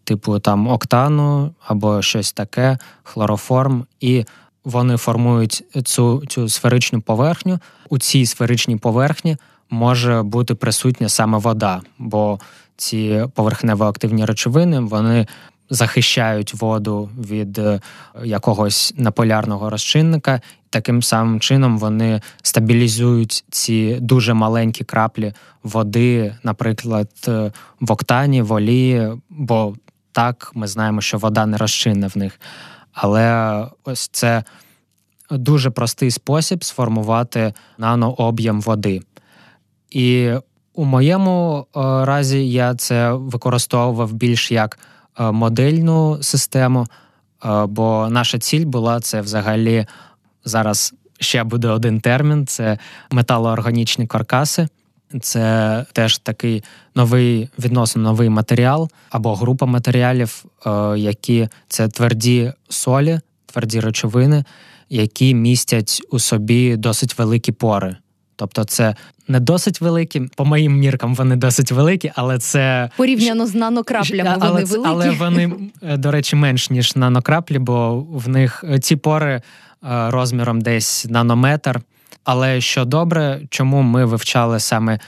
типу 0.04 0.38
там 0.38 0.68
октану 0.68 1.54
або 1.66 2.02
щось 2.02 2.32
таке, 2.32 2.78
хлороформ, 3.02 3.86
і 4.00 4.24
вони 4.64 4.96
формують 4.96 5.64
цю, 5.84 6.22
цю 6.28 6.48
сферичну 6.48 7.00
поверхню. 7.00 7.58
У 7.88 7.98
цій 7.98 8.26
сферичній 8.26 8.76
поверхні 8.76 9.36
може 9.70 10.22
бути 10.22 10.54
присутня 10.54 11.08
саме 11.08 11.38
вода, 11.38 11.80
бо 11.98 12.38
ці 12.76 13.24
поверхнево-активні 13.34 14.26
речовини 14.26 14.80
вони 14.80 15.26
захищають 15.70 16.54
воду 16.54 17.10
від 17.18 17.58
е, 17.58 17.80
якогось 18.24 18.94
наполярного 18.96 19.70
розчинника. 19.70 20.40
Таким 20.70 21.02
самим 21.02 21.40
чином 21.40 21.78
вони 21.78 22.20
стабілізують 22.42 23.44
ці 23.50 23.98
дуже 24.00 24.34
маленькі 24.34 24.84
краплі 24.84 25.32
води, 25.62 26.36
наприклад, 26.42 27.10
е, 27.28 27.52
в 27.80 27.92
октані, 27.92 28.42
в 28.42 28.52
олії, 28.52 29.12
бо 29.30 29.74
так 30.12 30.52
ми 30.54 30.66
знаємо, 30.66 31.00
що 31.00 31.18
вода 31.18 31.46
не 31.46 31.56
розчинна 31.56 32.06
в 32.06 32.18
них. 32.18 32.40
Але 32.92 33.66
ось 33.84 34.08
це 34.08 34.44
дуже 35.30 35.70
простий 35.70 36.10
спосіб 36.10 36.64
сформувати 36.64 37.54
нанооб'єм 37.78 38.60
води. 38.60 39.02
І 39.90 40.32
у 40.74 40.84
моєму 40.84 41.66
е, 41.76 41.80
разі 42.04 42.50
я 42.50 42.74
це 42.74 43.12
використовував 43.12 44.12
більш 44.12 44.52
як 44.52 44.78
модельну 45.18 46.22
систему, 46.22 46.86
е, 47.44 47.66
бо 47.66 48.08
наша 48.10 48.38
ціль 48.38 48.66
була 48.66 49.00
це 49.00 49.20
взагалі 49.20 49.86
зараз 50.44 50.94
ще 51.20 51.44
буде 51.44 51.68
один 51.68 52.00
термін: 52.00 52.46
це 52.46 52.78
металоорганічні 53.10 54.06
каркаси. 54.06 54.68
Це 55.20 55.86
теж 55.92 56.18
такий 56.18 56.64
новий 56.94 57.48
відносно 57.58 58.02
новий 58.02 58.28
матеріал 58.28 58.88
або 59.10 59.34
група 59.34 59.66
матеріалів, 59.66 60.44
е, 60.66 60.70
які 60.98 61.48
це 61.68 61.88
тверді 61.88 62.52
солі, 62.68 63.20
тверді 63.46 63.80
речовини, 63.80 64.44
які 64.88 65.34
містять 65.34 66.02
у 66.10 66.18
собі 66.18 66.76
досить 66.76 67.18
великі 67.18 67.52
пори. 67.52 67.96
Тобто, 68.40 68.64
це 68.64 68.94
не 69.28 69.40
досить 69.40 69.80
великі, 69.80 70.20
по 70.36 70.44
моїм 70.44 70.78
міркам 70.78 71.14
вони 71.14 71.36
досить 71.36 71.72
великі, 71.72 72.12
але 72.14 72.38
це 72.38 72.90
порівняно 72.96 73.46
з 73.46 73.54
нанокраплями. 73.54 74.36
Але 74.40 74.50
вони 74.50 74.64
великі. 74.64 74.90
але 74.90 75.10
вони, 75.10 75.52
е, 75.82 75.96
до 75.96 76.10
речі, 76.10 76.36
менш 76.36 76.70
ніж 76.70 76.96
нанокраплі, 76.96 77.58
бо 77.58 78.00
в 78.00 78.28
них 78.28 78.64
е, 78.68 78.78
ці 78.78 78.96
пори 78.96 79.32
е, 79.34 79.42
розміром 80.10 80.60
десь 80.60 81.06
нанометр. 81.08 81.80
Але 82.24 82.60
що 82.60 82.84
добре, 82.84 83.40
чому 83.50 83.82
ми 83.82 84.04
вивчали 84.04 84.60
саме 84.60 84.98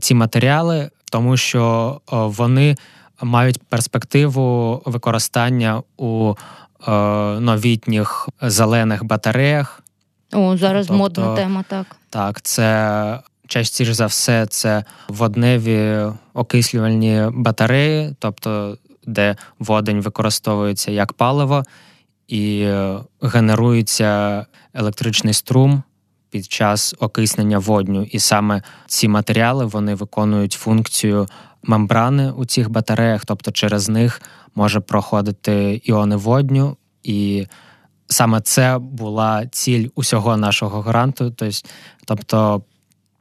ці 0.00 0.14
матеріали? 0.14 0.90
Тому 1.10 1.36
що 1.36 2.00
вони 2.10 2.76
мають 3.22 3.62
перспективу 3.62 4.82
використання 4.86 5.82
у 5.96 6.34
новітніх 7.40 8.28
зелених 8.42 9.04
батареях. 9.04 9.83
О, 10.34 10.56
зараз 10.56 10.86
тобто, 10.86 10.98
модна 10.98 11.36
тема, 11.36 11.64
так. 11.68 11.96
Так, 12.10 12.42
це 12.42 13.20
частіше 13.46 13.94
за 13.94 14.06
все 14.06 14.46
це 14.46 14.84
водневі 15.08 16.02
окислювальні 16.34 17.22
батареї, 17.32 18.14
тобто 18.18 18.78
де 19.06 19.36
водень 19.58 20.00
використовується 20.00 20.90
як 20.90 21.12
паливо, 21.12 21.62
і 22.28 22.60
е, 22.60 22.98
генерується 23.22 24.46
електричний 24.74 25.34
струм 25.34 25.82
під 26.30 26.44
час 26.44 26.94
окиснення 26.98 27.58
водню. 27.58 28.02
І 28.02 28.18
саме 28.18 28.62
ці 28.86 29.08
матеріали 29.08 29.64
вони 29.64 29.94
виконують 29.94 30.52
функцію 30.52 31.26
мембрани 31.62 32.30
у 32.30 32.44
цих 32.44 32.70
батареях, 32.70 33.24
тобто 33.24 33.50
через 33.50 33.88
них 33.88 34.22
може 34.54 34.80
проходити 34.80 35.80
іони 35.84 36.16
водню, 36.16 36.76
і 37.02 37.46
саме 38.06 38.40
це 38.40 38.78
була 38.78 39.46
ціль 39.46 39.88
усього 39.94 40.36
нашого 40.36 40.80
гранту. 40.80 41.34
Тобто 42.04 42.62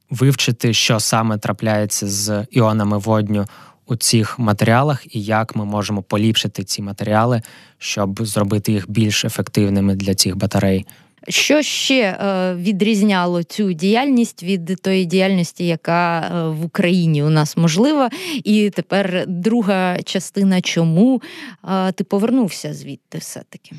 вивчити, 0.09 0.73
що 0.73 0.99
саме 0.99 1.37
трапляється 1.37 2.07
з 2.07 2.45
іонами 2.51 2.97
водню 2.97 3.45
у 3.85 3.95
цих 3.95 4.39
матеріалах, 4.39 5.15
і 5.15 5.23
як 5.23 5.55
ми 5.55 5.65
можемо 5.65 6.01
поліпшити 6.01 6.63
ці 6.63 6.81
матеріали, 6.81 7.41
щоб 7.77 8.25
зробити 8.25 8.71
їх 8.71 8.89
більш 8.89 9.25
ефективними 9.25 9.95
для 9.95 10.15
цих 10.15 10.35
батарей. 10.35 10.85
Що 11.27 11.61
ще 11.61 12.01
е, 12.01 12.55
відрізняло 12.55 13.43
цю 13.43 13.73
діяльність 13.73 14.43
від 14.43 14.65
тої 14.81 15.05
діяльності, 15.05 15.67
яка 15.67 16.19
е, 16.19 16.49
в 16.49 16.65
Україні 16.65 17.23
у 17.23 17.29
нас 17.29 17.57
можлива? 17.57 18.09
І 18.43 18.69
тепер 18.69 19.23
друга 19.27 20.01
частина, 20.03 20.61
чому 20.61 21.21
е, 21.69 21.91
ти 21.91 22.03
повернувся 22.03 22.73
звідти 22.73 23.17
все-таки? 23.17 23.75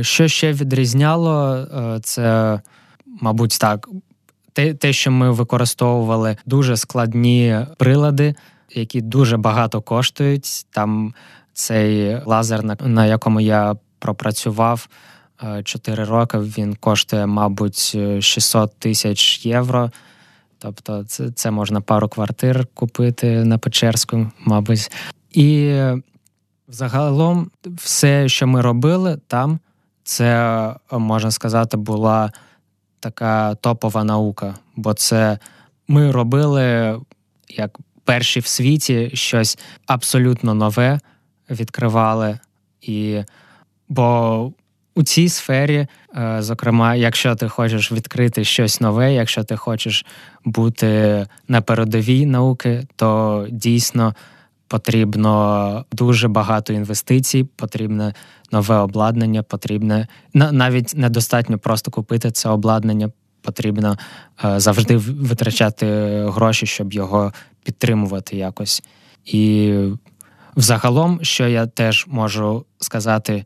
Що 0.00 0.28
ще 0.28 0.52
відрізняло, 0.52 1.66
це, 2.02 2.60
мабуть, 3.20 3.58
так, 3.60 3.88
те, 4.52 4.74
те, 4.74 4.92
що 4.92 5.10
ми 5.10 5.30
використовували 5.30 6.36
дуже 6.46 6.76
складні 6.76 7.58
прилади, 7.78 8.34
які 8.74 9.00
дуже 9.00 9.36
багато 9.36 9.80
коштують. 9.80 10.66
Там 10.70 11.14
цей 11.52 12.20
лазер, 12.24 12.80
на 12.80 13.06
якому 13.06 13.40
я 13.40 13.76
пропрацював. 13.98 14.88
4 15.64 16.04
роки 16.04 16.38
він 16.38 16.74
коштує, 16.74 17.26
мабуть, 17.26 17.96
600 18.20 18.78
тисяч 18.78 19.46
євро. 19.46 19.90
Тобто, 20.58 21.04
це 21.04 21.30
це 21.30 21.50
можна 21.50 21.80
пару 21.80 22.08
квартир 22.08 22.66
купити 22.74 23.44
на 23.44 23.58
Печерську, 23.58 24.30
мабуть. 24.44 24.90
І 25.32 25.80
загалом, 26.68 27.50
все, 27.76 28.28
що 28.28 28.46
ми 28.46 28.60
робили 28.60 29.18
там, 29.26 29.58
це 30.04 30.74
можна 30.90 31.30
сказати, 31.30 31.76
була 31.76 32.32
така 33.00 33.54
топова 33.54 34.04
наука. 34.04 34.54
Бо 34.76 34.94
це 34.94 35.38
ми 35.88 36.10
робили 36.10 37.00
як 37.48 37.78
перші 38.04 38.40
в 38.40 38.46
світі 38.46 39.10
щось 39.14 39.58
абсолютно 39.86 40.54
нове 40.54 41.00
відкривали. 41.50 42.38
І 42.80 43.22
бо 43.88 44.52
у 44.94 45.02
цій 45.02 45.28
сфері, 45.28 45.86
е, 46.16 46.36
зокрема, 46.40 46.94
якщо 46.94 47.34
ти 47.34 47.48
хочеш 47.48 47.92
відкрити 47.92 48.44
щось 48.44 48.80
нове, 48.80 49.14
якщо 49.14 49.44
ти 49.44 49.56
хочеш 49.56 50.06
бути 50.44 51.26
на 51.48 51.60
передовій 51.60 52.26
науки, 52.26 52.86
то 52.96 53.46
дійсно 53.50 54.14
потрібно 54.74 55.84
дуже 55.92 56.28
багато 56.28 56.72
інвестицій, 56.72 57.44
потрібне 57.44 58.14
нове 58.52 58.76
обладнання, 58.76 59.42
потрібне 59.42 60.08
навіть 60.34 60.92
недостатньо 60.96 61.58
просто 61.58 61.90
купити 61.90 62.30
це 62.30 62.48
обладнання. 62.48 63.10
Потрібно 63.42 63.98
е, 64.44 64.60
завжди 64.60 64.96
витрачати 64.96 65.86
гроші, 66.28 66.66
щоб 66.66 66.92
його 66.92 67.32
підтримувати 67.64 68.36
якось. 68.36 68.82
І 69.24 69.74
взагалом, 70.56 71.18
що 71.22 71.48
я 71.48 71.66
теж 71.66 72.06
можу 72.08 72.64
сказати 72.78 73.44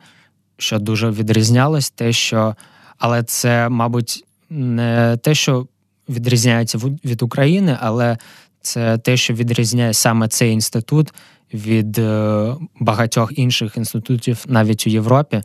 що 0.59 0.79
дуже 0.79 1.11
відрізнялось, 1.11 1.91
те, 1.91 2.13
що, 2.13 2.55
але 2.99 3.23
це, 3.23 3.69
мабуть, 3.69 4.25
не 4.51 5.17
те, 5.23 5.35
що 5.35 5.67
відрізняється 6.09 6.79
від 7.05 7.23
України, 7.23 7.79
але 7.81 8.19
це 8.61 8.99
те, 8.99 9.17
що 9.17 9.35
відрізняє 9.35 9.95
саме 9.95 10.29
цей 10.29 10.53
інститут 10.53 11.15
від 11.55 11.99
е, 11.99 12.55
багатьох 12.81 13.38
інших 13.38 13.77
інститутів 13.77 14.45
навіть 14.49 14.87
у 14.87 14.91
Європі, 14.91 15.43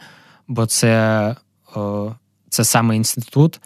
бо 0.48 0.66
це, 0.66 1.36
це 2.50 2.64
саме 2.64 2.96
інститут, 2.96 3.62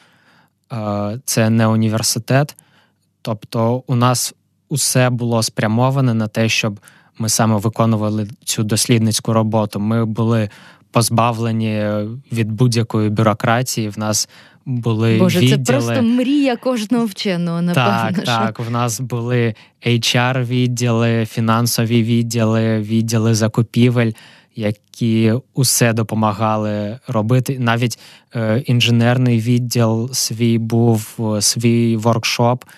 е, 0.74 1.20
це 1.26 1.50
не 1.50 1.68
університет. 1.68 2.56
Тобто, 3.22 3.84
у 3.88 3.96
нас 3.96 4.34
усе 4.70 5.10
було 5.10 5.44
спрямоване 5.44 6.14
на 6.14 6.28
те, 6.28 6.50
щоб 6.50 6.80
ми 7.20 7.30
саме 7.30 7.58
виконували 7.58 8.28
цю 8.44 8.64
дослідницьку 8.64 9.34
роботу. 9.34 9.80
Ми 9.80 10.06
були 10.06 10.50
позбавлені 10.98 11.86
від 12.32 12.52
будь-якої 12.52 13.10
бюрократії. 13.10 13.90
В 13.90 14.00
нас 14.00 14.30
були 14.66 15.18
Боже, 15.18 15.40
відділи... 15.40 15.64
це 15.64 15.74
просто 15.74 16.02
мрія 16.02 16.56
кожного 16.56 17.06
вченого. 17.06 17.62
напевно. 17.62 18.12
Так, 18.16 18.26
так. 18.26 18.60
В 18.60 18.72
нас 18.72 19.00
були 19.00 19.56
hr 19.86 20.46
відділи, 20.46 21.26
фінансові 21.26 22.04
відділи, 22.04 22.80
відділи 22.80 23.36
закупівель. 23.36 24.12
Які 24.60 25.34
усе 25.54 25.94
допомагали 25.94 27.00
робити. 27.08 27.58
Навіть 27.60 28.00
е, 28.36 28.64
інженерний 28.66 29.40
відділ 29.40 30.10
свій 30.14 30.58
був 30.58 31.20
свій 31.40 31.96
воркшоп, 31.96 32.64
е, 32.64 32.72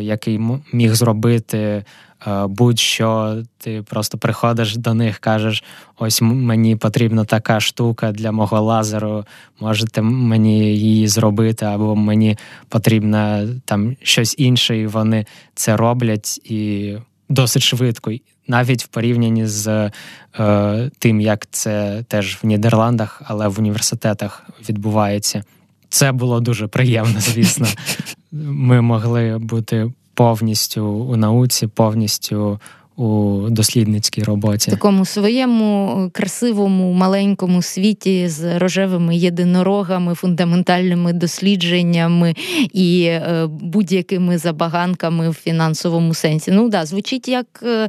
який 0.00 0.40
міг 0.72 0.94
зробити 0.94 1.84
Е, 2.26 2.46
будь-що 2.46 3.42
ти 3.58 3.82
просто 3.82 4.18
приходиш 4.18 4.76
до 4.76 4.94
них, 4.94 5.18
кажеш: 5.18 5.64
ось 5.98 6.22
мені 6.22 6.76
потрібна 6.76 7.24
така 7.24 7.60
штука 7.60 8.12
для 8.12 8.32
мого 8.32 8.60
лазеру, 8.60 9.24
можете 9.60 10.02
мені 10.02 10.76
її 10.76 11.08
зробити, 11.08 11.64
або 11.64 11.96
мені 11.96 12.38
потрібно 12.68 13.48
там 13.64 13.96
щось 14.02 14.34
інше, 14.38 14.78
і 14.78 14.86
вони 14.86 15.26
це 15.54 15.76
роблять 15.76 16.40
і 16.44 16.92
досить 17.28 17.62
швидко. 17.62 18.12
Навіть 18.48 18.84
в 18.84 18.86
порівнянні 18.86 19.46
з 19.46 19.90
е, 20.38 20.90
тим, 20.98 21.20
як 21.20 21.46
це 21.50 22.04
теж 22.08 22.38
в 22.42 22.46
Нідерландах, 22.46 23.22
але 23.24 23.48
в 23.48 23.58
університетах 23.58 24.44
відбувається. 24.68 25.44
Це 25.92 26.12
було 26.12 26.40
дуже 26.40 26.66
приємно, 26.66 27.20
звісно. 27.20 27.66
Ми 28.32 28.80
могли 28.80 29.38
бути 29.38 29.92
повністю 30.14 30.84
у 30.84 31.16
науці, 31.16 31.66
повністю 31.66 32.60
у 32.96 33.40
дослідницькій 33.50 34.22
роботі. 34.22 34.70
В 34.70 34.74
Такому 34.74 35.04
своєму 35.04 36.02
е, 36.06 36.10
красивому 36.10 36.92
маленькому 36.92 37.62
світі 37.62 38.28
з 38.28 38.58
рожевими 38.58 39.16
єдинорогами, 39.16 40.14
фундаментальними 40.14 41.12
дослідженнями 41.12 42.34
і 42.72 43.04
е, 43.04 43.46
будь-якими 43.50 44.38
забаганками 44.38 45.30
в 45.30 45.34
фінансовому 45.34 46.14
сенсі. 46.14 46.50
Ну 46.50 46.68
да, 46.68 46.86
звучить 46.86 47.28
як 47.28 47.46
е, 47.62 47.88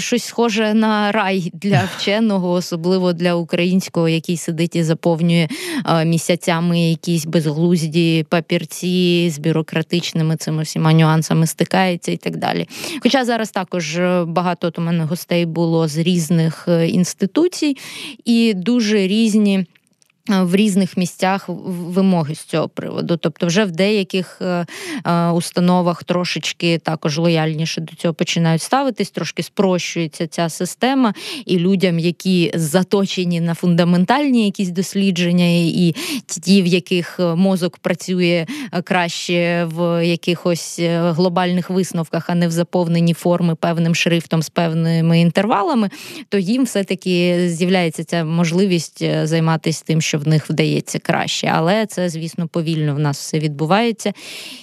щось 0.00 0.24
схоже 0.24 0.74
на 0.74 1.12
рай 1.12 1.50
для 1.54 1.82
вченого, 1.96 2.52
особливо 2.52 3.12
для 3.12 3.34
українського, 3.34 4.08
який 4.08 4.36
сидить 4.36 4.76
і 4.76 4.82
заповнює 4.82 5.48
місяцями 6.04 6.80
якісь 6.80 7.26
безглузді 7.26 8.26
папірці 8.28 9.30
з 9.30 9.38
бюрократичними 9.38 10.36
цими 10.36 10.62
всіма 10.62 10.92
нюансами 10.92 11.46
стикається 11.46 12.12
і 12.12 12.16
так 12.16 12.36
далі. 12.36 12.68
Хоча 13.02 13.24
зараз 13.24 13.50
також 13.50 13.98
багато 14.26 14.47
от 14.60 14.78
у 14.78 14.82
мене 14.82 15.04
гостей 15.04 15.46
було 15.46 15.88
з 15.88 15.96
різних 15.96 16.68
е, 16.68 16.88
інституцій. 16.88 17.76
І 18.24 18.54
дуже 18.54 19.06
різні 19.06 19.66
в 20.28 20.54
різних 20.54 20.96
місцях 20.96 21.44
вимоги 21.48 22.34
з 22.34 22.40
цього 22.40 22.68
приводу. 22.68 23.16
Тобто, 23.16 23.46
вже 23.46 23.64
в 23.64 23.70
деяких 23.70 24.38
е, 24.40 24.66
е, 25.04 25.30
установах 25.30 26.04
трошечки 26.04 26.78
також 26.78 27.18
лояльніше 27.18 27.80
до 27.80 27.94
цього 27.94 28.14
починають 28.14 28.62
ставитись, 28.62 29.10
трошки 29.10 29.42
спрощується 29.42 30.26
ця 30.26 30.48
система, 30.48 31.14
і 31.46 31.58
людям, 31.58 31.98
які 31.98 32.52
заточені 32.54 33.40
на 33.40 33.54
фундаментальні 33.54 34.44
якісь 34.44 34.68
дослідження, 34.68 35.46
і 35.48 35.94
ті, 36.26 36.62
в 36.62 36.66
яких 36.66 37.20
мозок 37.20 37.78
працює 37.78 38.46
краще 38.84 39.64
в 39.64 40.06
якихось 40.06 40.78
е, 40.78 41.10
глобальних 41.10 41.70
висновках, 41.70 42.30
а 42.30 42.34
не 42.34 42.48
в 42.48 42.50
заповненні 42.50 43.14
форми 43.14 43.54
певним 43.54 43.94
шрифтом 43.94 44.42
з 44.42 44.50
певними 44.50 45.20
інтервалами, 45.20 45.90
то 46.28 46.38
їм 46.38 46.64
все-таки 46.64 47.48
з'являється 47.48 48.04
ця 48.04 48.24
можливість 48.24 49.26
займатися 49.26 49.84
тим, 49.86 50.00
що 50.00 50.17
в 50.18 50.28
них 50.28 50.50
вдається 50.50 50.98
краще. 50.98 51.52
Але 51.54 51.86
це, 51.86 52.08
звісно, 52.08 52.48
повільно 52.48 52.94
в 52.94 52.98
нас 52.98 53.18
все 53.18 53.38
відбувається, 53.38 54.12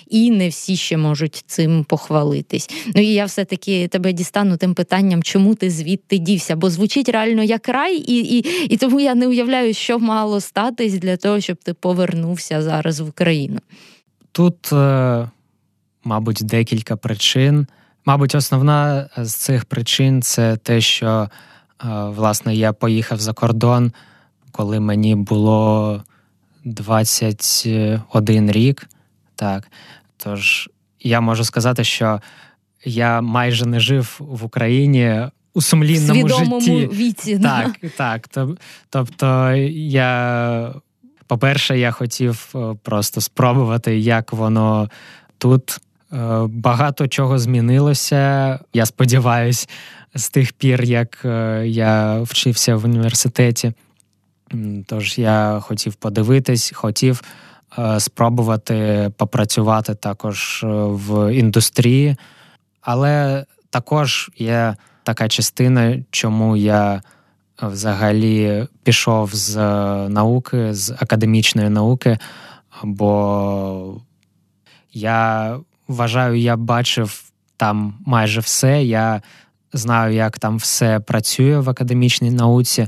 і 0.07 0.31
не 0.31 0.49
всі 0.49 0.75
ще 0.75 0.97
можуть 0.97 1.43
цим 1.47 1.83
похвалитись. 1.83 2.69
Ну 2.95 3.01
і 3.01 3.05
я 3.05 3.25
все-таки 3.25 3.87
тебе 3.87 4.13
дістану 4.13 4.57
тим 4.57 4.73
питанням, 4.73 5.23
чому 5.23 5.55
ти 5.55 5.69
звідти 5.69 6.17
дівся? 6.17 6.55
Бо 6.55 6.69
звучить 6.69 7.09
реально 7.09 7.43
як 7.43 7.69
рай, 7.69 7.95
і, 7.95 8.37
і, 8.37 8.45
і 8.73 8.77
тому 8.77 8.99
я 8.99 9.15
не 9.15 9.27
уявляю, 9.27 9.73
що 9.73 9.99
мало 9.99 10.41
статись 10.41 10.93
для 10.93 11.17
того, 11.17 11.39
щоб 11.39 11.57
ти 11.57 11.73
повернувся 11.73 12.61
зараз 12.61 12.99
в 12.99 13.09
Україну. 13.09 13.59
Тут, 14.31 14.73
е, 14.73 15.29
мабуть, 16.03 16.39
декілька 16.41 16.95
причин. 16.95 17.67
Мабуть, 18.05 18.35
основна 18.35 19.09
з 19.17 19.33
цих 19.33 19.65
причин 19.65 20.21
це 20.21 20.57
те, 20.57 20.81
що 20.81 21.07
е, 21.07 21.29
власне 21.89 22.55
я 22.55 22.73
поїхав 22.73 23.19
за 23.19 23.33
кордон 23.33 23.91
коли 24.55 24.79
мені 24.79 25.15
було 25.15 26.03
21 26.65 28.51
рік. 28.51 28.89
Так. 29.35 29.67
Тож 30.17 30.69
я 30.99 31.21
можу 31.21 31.43
сказати, 31.43 31.83
що 31.83 32.21
я 32.85 33.21
майже 33.21 33.65
не 33.65 33.79
жив 33.79 34.15
в 34.19 34.45
Україні 34.45 35.21
у 35.53 35.61
сумлінному 35.61 36.19
Свідомому 36.21 36.61
житті. 36.61 36.89
віці. 36.93 37.39
Так, 37.39 37.75
так. 37.97 38.29
Тобто, 38.89 39.51
я, 39.51 40.73
по-перше, 41.27 41.79
я 41.79 41.91
хотів 41.91 42.49
е, 42.55 42.75
просто 42.83 43.21
спробувати, 43.21 43.99
як 43.99 44.33
воно 44.33 44.89
тут. 45.37 45.77
Е, 46.13 46.47
багато 46.47 47.07
чого 47.07 47.39
змінилося. 47.39 48.59
Я 48.73 48.85
сподіваюся, 48.85 49.67
з 50.15 50.29
тих 50.29 50.53
пір, 50.53 50.83
як 50.83 51.21
е, 51.25 51.63
я 51.67 52.21
вчився 52.21 52.75
в 52.75 52.85
університеті. 52.85 53.73
Тож 54.87 55.17
я 55.17 55.59
хотів 55.63 55.95
подивитись, 55.95 56.71
хотів 56.75 57.21
спробувати 57.99 59.11
попрацювати 59.17 59.95
також 59.95 60.61
в 60.87 61.33
індустрії, 61.33 62.17
але 62.81 63.45
також 63.69 64.31
є 64.37 64.75
така 65.03 65.27
частина, 65.27 65.97
чому 66.11 66.57
я 66.57 67.01
взагалі 67.61 68.67
пішов 68.83 69.35
з 69.35 69.55
науки, 70.09 70.73
з 70.73 70.91
академічної 70.91 71.69
науки, 71.69 72.17
бо 72.83 74.01
я 74.93 75.57
вважаю, 75.87 76.35
я 76.35 76.57
бачив 76.57 77.23
там 77.57 77.93
майже 78.05 78.41
все. 78.41 78.83
Я 78.83 79.21
знаю, 79.73 80.15
як 80.15 80.39
там 80.39 80.57
все 80.57 80.99
працює 80.99 81.59
в 81.59 81.69
академічній 81.69 82.31
науці. 82.31 82.87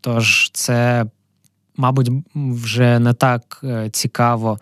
Тож 0.00 0.50
це, 0.52 1.06
мабуть, 1.76 2.10
вже 2.34 2.98
не 2.98 3.12
так 3.12 3.60
е, 3.64 3.90
цікаво 3.92 4.58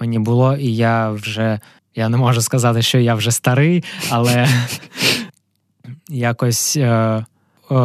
мені 0.00 0.18
було, 0.18 0.56
і 0.56 0.76
я 0.76 1.10
вже 1.10 1.60
я 1.94 2.08
не 2.08 2.16
можу 2.16 2.42
сказати, 2.42 2.82
що 2.82 2.98
я 2.98 3.14
вже 3.14 3.30
старий, 3.30 3.84
але 4.10 4.48
якось 6.08 6.76
е, 6.76 6.86
е, 6.86 7.24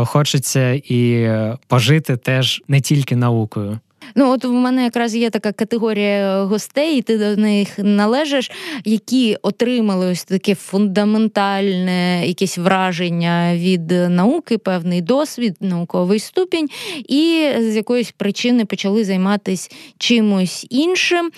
хочеться 0.06 0.72
і 0.72 1.32
пожити 1.68 2.18
теж 2.18 2.64
не 2.68 2.82
тільки 2.82 3.16
наукою. 3.16 3.80
Ну, 4.16 4.32
от 4.32 4.46
в 4.46 4.52
мене 4.52 4.84
якраз 4.84 5.16
є 5.16 5.30
така 5.30 5.52
категорія 5.52 6.44
гостей, 6.44 6.98
і 6.98 7.02
ти 7.02 7.18
до 7.18 7.42
них 7.42 7.68
належиш, 7.78 8.52
які 8.86 9.38
отримали 9.42 10.08
ось 10.08 10.24
таке 10.24 10.56
фундаментальне 10.56 12.28
якесь 12.28 12.58
враження 12.58 13.56
від 13.56 13.92
науки, 13.92 14.58
певний 14.58 15.02
досвід, 15.02 15.56
науковий 15.60 16.20
ступінь, 16.20 16.70
і 17.08 17.50
з 17.60 17.76
якоїсь 17.76 18.12
причини 18.12 18.66
почали 18.66 19.06
займатися 19.06 19.70
чимось 19.98 20.68
іншим. 20.70 21.32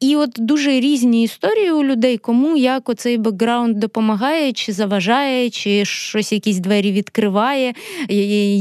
І 0.00 0.16
от 0.16 0.30
дуже 0.38 0.70
різні 0.70 1.22
історії 1.22 1.70
у 1.70 1.84
людей, 1.84 2.18
кому 2.18 2.56
як 2.56 2.88
оцей 2.88 3.18
бекграунд 3.18 3.76
допомагає, 3.76 4.52
чи 4.52 4.72
заважає, 4.72 5.50
чи 5.50 5.84
щось 5.84 6.32
якісь 6.32 6.58
двері 6.58 6.92
відкриває, 6.92 7.74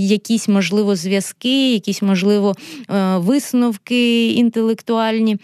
якісь 0.07 0.47
можливо 0.47 0.95
зв'язки, 0.95 1.73
якісь 1.73 2.01
можливо 2.01 2.55
е, 2.89 3.17
висновки 3.17 4.27
інтелектуальні. 4.31 5.37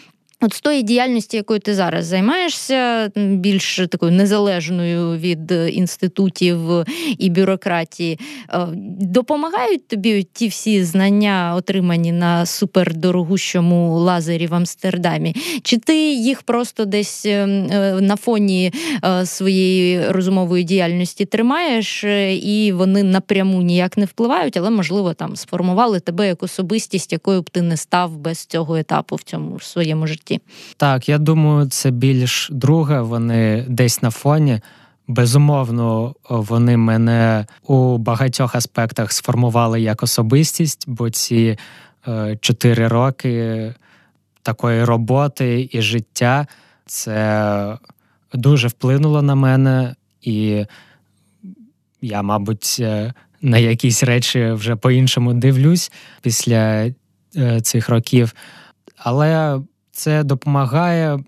От 0.45 0.53
з 0.53 0.61
тої 0.61 0.83
діяльності, 0.83 1.37
якою 1.37 1.59
ти 1.59 1.75
зараз 1.75 2.05
займаєшся, 2.05 3.11
більш 3.15 3.79
такою 3.89 4.11
незалежною 4.11 5.17
від 5.17 5.51
інститутів 5.51 6.59
і 7.17 7.29
бюрократії, 7.29 8.19
е, 8.49 8.67
допомагають 8.99 9.87
тобі 9.87 10.27
ті 10.33 10.47
всі 10.47 10.83
знання, 10.83 11.53
отримані 11.57 12.11
на 12.11 12.45
супердорогущому 12.45 13.99
лазері 13.99 14.47
в 14.47 14.53
Амстердамі? 14.53 15.35
Чи 15.63 15.77
ти 15.77 16.13
їх 16.13 16.41
просто 16.41 16.85
десь 16.85 17.25
е, 17.25 17.45
на 18.01 18.15
фоні 18.15 18.73
е, 19.03 19.25
своєї 19.25 20.07
розумової 20.07 20.63
діяльності 20.63 21.25
тримаєш, 21.25 22.03
і 22.31 22.71
вони 22.75 23.03
напряму 23.03 23.61
ніяк 23.61 23.97
не 23.97 24.05
впливають, 24.05 24.57
але 24.57 24.69
можливо 24.69 25.13
там 25.13 25.35
сформували 25.35 25.99
тебе 25.99 26.27
як 26.27 26.43
особистість, 26.43 27.11
якою 27.11 27.41
б 27.41 27.49
ти 27.49 27.61
не 27.61 27.77
став 27.77 28.17
без 28.17 28.45
цього 28.45 28.75
етапу 28.75 29.15
в 29.15 29.23
цьому 29.23 29.55
в 29.55 29.63
своєму 29.63 30.07
житті? 30.07 30.34
Житті? 30.35 30.73
Так, 30.77 31.09
я 31.09 31.17
думаю, 31.17 31.69
це 31.69 31.91
більш 31.91 32.49
друге. 32.51 33.01
Вони 33.01 33.65
десь 33.69 34.01
на 34.01 34.09
фоні. 34.09 34.59
Безумовно, 35.07 36.15
вони 36.29 36.77
мене 36.77 37.45
у 37.67 37.97
багатьох 37.97 38.55
аспектах 38.55 39.11
сформували 39.11 39.81
як 39.81 40.03
особистість, 40.03 40.83
бо 40.87 41.09
ці 41.09 41.57
е, 42.07 42.37
чотири 42.41 42.87
роки 42.87 43.73
такої 44.41 44.83
роботи 44.83 45.69
і 45.71 45.81
життя 45.81 46.47
це 46.85 47.77
дуже 48.33 48.67
вплинуло 48.67 49.21
на 49.21 49.35
мене, 49.35 49.95
і 50.21 50.65
я, 52.01 52.21
мабуть, 52.21 52.77
е, 52.79 53.13
на 53.41 53.57
якісь 53.57 54.03
речі 54.03 54.51
вже 54.51 54.75
по-іншому 54.75 55.33
дивлюсь 55.33 55.91
після 56.21 56.91
е, 57.35 57.61
цих 57.61 57.89
років. 57.89 58.35
Але 58.97 59.59
це 59.95 60.23
допомагає. 60.23 61.19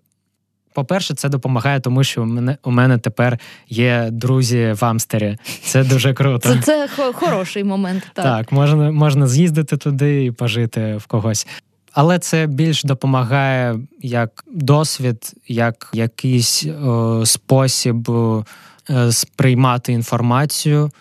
По-перше, 0.73 1.13
це 1.13 1.29
допомагає, 1.29 1.79
тому 1.79 2.03
що 2.03 2.21
у 2.21 2.25
мене 2.25 2.57
у 2.63 2.71
мене 2.71 2.97
тепер 2.97 3.39
є 3.69 4.09
друзі 4.11 4.75
в 4.79 4.85
Амстері. 4.85 5.37
Це 5.63 5.83
дуже 5.83 6.13
круто. 6.13 6.49
Це 6.49 6.61
це 6.61 6.87
хороший 7.13 7.63
момент. 7.63 8.03
Так, 8.13 8.25
Так, 8.25 8.51
можна 8.51 8.91
можна 8.91 9.27
з'їздити 9.27 9.77
туди 9.77 10.25
і 10.25 10.31
пожити 10.31 10.97
в 10.97 11.05
когось. 11.05 11.47
Але 11.91 12.19
це 12.19 12.47
більш 12.47 12.83
допомагає 12.83 13.79
як 14.01 14.43
досвід, 14.51 15.33
як 15.47 15.89
якийсь 15.93 16.65
о, 16.65 17.23
спосіб 17.25 18.09
о, 18.09 18.45
е, 18.89 19.11
сприймати 19.11 19.93
інформацію, 19.93 20.91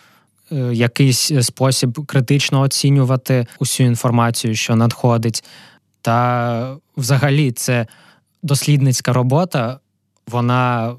о, 0.51 0.55
е, 0.55 0.75
якийсь 0.75 1.33
спосіб 1.41 2.07
критично 2.07 2.61
оцінювати 2.61 3.47
усю 3.59 3.83
інформацію, 3.85 4.55
що 4.55 4.77
надходить. 4.77 5.45
Та 6.07 6.77
взагалі 6.97 7.53
це 7.53 7.87
дослідницька 8.42 9.12
робота. 9.12 9.79
Вона 10.27 10.95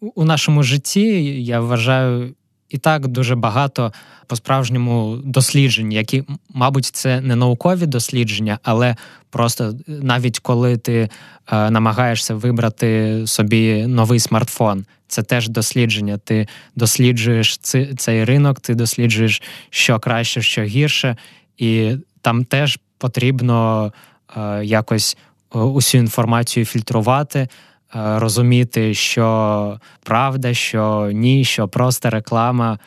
у 0.00 0.24
нашому 0.24 0.62
житті, 0.62 1.04
я 1.44 1.60
вважаю, 1.60 2.34
і 2.68 2.78
так 2.78 3.06
дуже 3.06 3.34
багато 3.36 3.92
по-справжньому 4.26 5.18
досліджень, 5.24 5.92
які, 5.92 6.24
мабуть, 6.54 6.86
це 6.86 7.20
не 7.20 7.36
наукові 7.36 7.86
дослідження, 7.86 8.58
але 8.62 8.96
просто 9.30 9.74
навіть 9.86 10.38
коли 10.38 10.76
ти 10.76 11.08
е, 11.52 11.70
намагаєшся 11.70 12.34
вибрати 12.34 13.22
собі 13.26 13.86
новий 13.86 14.20
смартфон, 14.20 14.86
це 15.08 15.22
теж 15.22 15.48
дослідження. 15.48 16.18
Ти 16.18 16.48
досліджуєш 16.74 17.58
цей, 17.58 17.94
цей 17.94 18.24
ринок, 18.24 18.60
ти 18.60 18.74
досліджуєш, 18.74 19.42
що 19.70 19.98
краще, 19.98 20.42
що 20.42 20.62
гірше, 20.62 21.16
і 21.58 21.96
там 22.20 22.44
теж 22.44 22.78
потрібно 22.98 23.92
Е, 23.92 24.15
якось 24.62 25.16
е, 25.54 25.58
усю 25.58 25.98
інформацію 25.98 26.66
фільтрувати, 26.66 27.38
е, 27.38 27.48
розуміти, 28.18 28.94
що 28.94 29.80
правда, 30.02 30.54
що 30.54 31.10
ні, 31.12 31.44
що 31.44 31.68
просто 31.68 32.10
реклама 32.10 32.78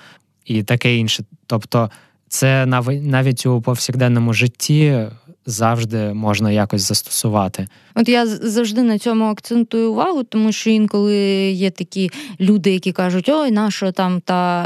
і 0.46 0.64
таке 0.64 0.96
інше. 0.96 1.24
Тобто, 1.46 1.92
це 2.28 2.66
навіть 2.66 3.46
у 3.46 3.62
повсякденному 3.62 4.34
житті 4.34 5.08
завжди 5.46 6.14
можна 6.14 6.52
якось 6.52 6.82
застосувати. 6.82 7.68
От 8.00 8.10
я 8.10 8.26
завжди 8.26 8.82
на 8.82 9.00
цьому 9.00 9.26
акцентую 9.26 9.92
увагу, 9.92 10.24
тому 10.24 10.52
що 10.52 10.70
інколи 10.70 11.18
є 11.52 11.72
такі 11.72 12.12
люди, 12.40 12.74
які 12.74 12.92
кажуть, 12.92 13.30
ой, 13.30 13.52
наша 13.52 13.92
там 13.92 14.22
та 14.22 14.64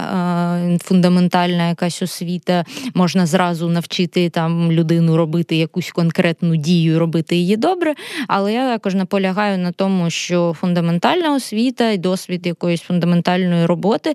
е, 0.73 0.77
фундаментальна 0.83 1.69
якась 1.69 2.01
освіта, 2.01 2.65
можна 2.93 3.25
зразу 3.25 3.69
навчити 3.69 4.29
там 4.29 4.71
людину 4.71 5.17
робити 5.17 5.55
якусь 5.55 5.91
конкретну 5.91 6.55
дію, 6.55 6.99
робити 6.99 7.35
її 7.35 7.57
добре. 7.57 7.93
Але 8.27 8.53
я 8.53 8.73
також 8.73 8.95
наполягаю 8.95 9.57
на 9.57 9.71
тому, 9.71 10.09
що 10.09 10.55
фундаментальна 10.59 11.35
освіта 11.35 11.91
і 11.91 11.97
досвід 11.97 12.47
якоїсь 12.47 12.81
фундаментальної 12.81 13.65
роботи 13.65 14.13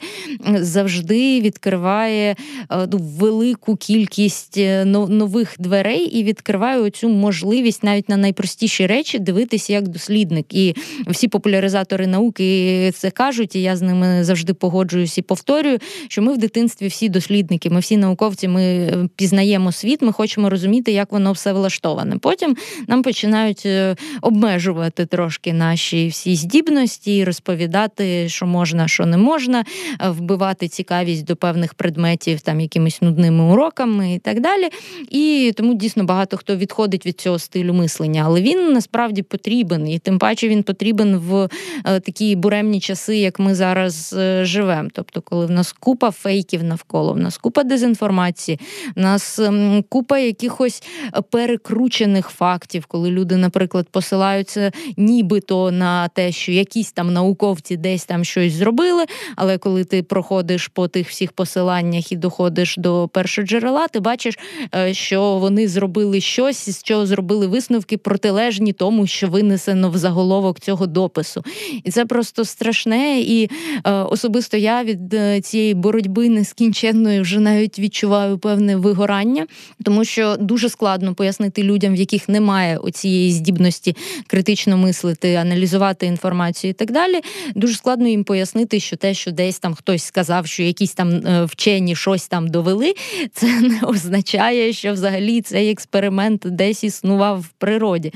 завжди 0.55 1.41
відкриває 1.41 2.37
е, 2.71 2.89
ну, 2.93 2.99
велику 2.99 3.77
кількість 3.77 4.59
е, 4.59 4.85
нових 4.85 5.55
дверей 5.59 6.05
і 6.05 6.25
відкриває 6.25 6.91
цю 6.91 7.09
можливість 7.09 7.85
навіть 7.85 8.09
на 8.09 8.17
найпростіші 8.17 8.87
речі 8.87 9.08
речі 9.09 9.19
дивитися 9.19 9.73
як 9.73 9.89
дослідник. 9.89 10.55
І 10.55 10.75
всі 11.07 11.29
популяризатори 11.29 12.07
науки 12.07 12.91
це 12.95 13.11
кажуть, 13.11 13.57
і 13.57 13.63
я 13.63 13.77
з 13.77 13.83
ними 13.83 14.25
завжди 14.25 14.55
погоджуюсь 14.55 15.19
і 15.19 15.23
повторюю, 15.23 15.79
що 16.09 16.23
ми 16.23 16.33
в 16.33 16.39
дитинстві 16.39 16.87
всі 16.87 17.09
дослідники, 17.09 17.71
ми 17.71 17.81
всі 17.81 17.97
науковці, 17.97 18.49
ми 18.49 18.91
пізнаємо 19.17 19.73
світ, 19.73 20.03
ми 20.03 20.13
хочемо 20.13 20.51
розуміти, 20.51 20.93
як 20.93 21.13
воно 21.13 21.33
все 21.33 21.53
влаштоване. 21.53 22.19
Потім 22.19 22.57
нам 22.87 23.03
починають 23.03 23.63
е, 23.67 23.97
обмежувати 24.23 25.07
трошки 25.07 25.53
наші 25.53 26.09
всі 26.09 26.37
здібності, 26.37 27.25
розповідати, 27.25 28.29
що 28.29 28.47
можна, 28.47 28.89
що 28.89 29.07
не 29.07 29.17
можна, 29.17 29.65
е, 30.01 30.11
вбивати 30.11 30.69
цікавість 30.69 31.25
до 31.25 31.37
певних 31.37 31.75
предметів, 31.75 32.41
там 32.41 32.61
якимись 32.61 33.03
нудними 33.03 33.45
уроками 33.45 34.15
і 34.15 34.19
так 34.19 34.41
далі. 34.41 34.69
І 35.11 35.53
тому 35.57 35.75
дійсно 35.75 36.05
багато 36.05 36.37
хто 36.37 36.57
відходить 36.57 37.07
від 37.07 37.21
цього 37.21 37.39
стилю 37.39 37.75
мислення, 37.75 38.23
але 38.27 38.43
він 38.43 38.73
насправді 38.73 38.88
насправді 38.89 39.23
потрібен, 39.23 39.89
і 39.89 39.99
тим 39.99 40.19
паче 40.19 40.49
він 40.49 40.63
потрібен 40.63 41.17
в 41.17 41.49
е, 41.85 42.01
такі 42.01 42.37
буремні 42.37 42.81
часи, 42.81 43.17
як 43.17 43.39
ми 43.39 43.55
зараз 43.55 44.15
е, 44.19 44.45
живемо. 44.45 44.89
Тобто, 44.93 45.21
коли 45.21 45.47
в 45.47 45.51
нас 45.51 45.73
купа 45.73 46.11
фейків 46.11 46.65
навколо, 46.65 47.13
в 47.13 47.19
нас 47.19 47.39
купа 47.39 47.65
дезінформації, 47.65 48.61
в 48.97 49.01
нас 49.01 49.39
ем, 49.39 49.85
купа 49.89 50.19
якихось 50.19 50.83
перекручених 51.31 52.29
фактів, 52.29 52.87
коли 52.87 53.11
люди, 53.11 53.37
наприклад, 53.37 53.87
посилаються 53.91 54.73
нібито 54.97 55.71
на 55.71 56.09
те, 56.09 56.33
що 56.33 56.53
якісь 56.53 56.93
там 56.93 57.13
науковці 57.13 57.77
десь 57.77 58.05
там 58.05 58.25
щось 58.25 58.53
зробили. 58.53 59.05
Але 59.37 59.59
коли 59.59 59.85
ти 59.85 60.03
проходиш 60.03 60.69
по 60.69 60.89
тих 60.89 61.09
всіх 61.09 61.33
посиланнях 61.33 62.13
і 62.13 62.17
доходиш 62.17 62.77
до 62.77 63.09
першого 63.09 63.47
джерела, 63.47 63.89
ти 63.89 64.01
бачиш, 64.01 64.39
е, 64.75 64.95
що 64.95 65.37
вони 65.37 65.69
зробили 65.69 66.21
щось, 66.21 66.71
з 66.71 66.83
чого 66.83 67.07
зробили 67.07 67.47
висновки 67.47 67.97
протилежні 67.97 68.73
тому, 68.79 69.07
що 69.07 69.29
винесено 69.29 69.91
в 69.91 69.97
заголовок 69.99 70.61
цього 70.61 70.87
допису. 70.87 71.45
І 71.85 71.91
це 71.91 72.07
просто 72.07 72.45
страшне. 72.45 73.21
І 73.21 73.51
е, 73.85 73.93
особисто 73.93 74.57
я 74.57 74.85
від 74.85 75.15
е, 75.15 75.41
цієї 75.41 75.75
боротьби 75.75 76.29
нескінченної 76.29 77.21
вже 77.21 77.41
навіть 77.41 77.79
відчуваю 77.79 78.39
певне 78.39 78.77
вигорання, 78.77 79.47
тому 79.85 80.05
що 80.05 80.37
дуже 80.37 80.69
складно 80.69 81.15
пояснити 81.15 81.63
людям, 81.63 81.93
в 81.93 81.97
яких 81.97 82.29
немає 82.29 82.77
оцієї 82.77 83.33
здібності 83.33 83.97
критично 84.27 84.77
мислити, 84.77 85.35
аналізувати 85.35 86.07
інформацію 86.07 86.71
і 86.71 86.75
так 86.75 86.91
далі. 86.91 87.21
Дуже 87.55 87.75
складно 87.75 88.09
їм 88.09 88.25
пояснити, 88.25 88.81
що 88.81 88.97
те, 88.97 89.15
що 89.15 89.31
десь 89.31 89.59
там 89.59 89.75
хтось 89.75 90.05
сказав, 90.05 90.47
що 90.47 90.63
якісь 90.63 90.95
там 90.95 91.11
е, 91.11 91.45
вчені 91.45 91.97
щось 91.97 92.29
там 92.29 92.49
довели, 92.49 92.95
це 93.33 93.61
не 93.61 93.81
означає, 93.83 94.73
що 94.73 94.93
взагалі 94.93 95.41
цей 95.41 95.71
експеримент 95.71 96.43
десь 96.45 96.85
існував 96.85 97.41
в 97.41 97.49
природі. 97.49 98.13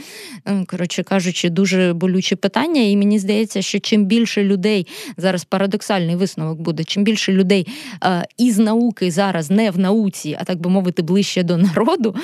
Ем, 0.52 0.64
коротше 0.66 1.02
кажучи, 1.02 1.50
дуже 1.50 1.92
болюче 1.92 2.36
питання, 2.36 2.82
і 2.82 2.96
мені 2.96 3.18
здається, 3.18 3.62
що 3.62 3.80
чим 3.80 4.04
більше 4.04 4.44
людей 4.44 4.86
зараз 5.16 5.44
парадоксальний 5.44 6.16
висновок 6.16 6.60
буде, 6.60 6.84
чим 6.84 7.04
більше 7.04 7.32
людей 7.32 7.66
е, 8.04 8.26
із 8.38 8.58
науки 8.58 9.10
зараз 9.10 9.50
не 9.50 9.70
в 9.70 9.78
науці, 9.78 10.36
а 10.40 10.44
так 10.44 10.60
би 10.60 10.70
мовити, 10.70 11.02
ближче 11.02 11.42
до 11.42 11.56
народу, 11.56 12.14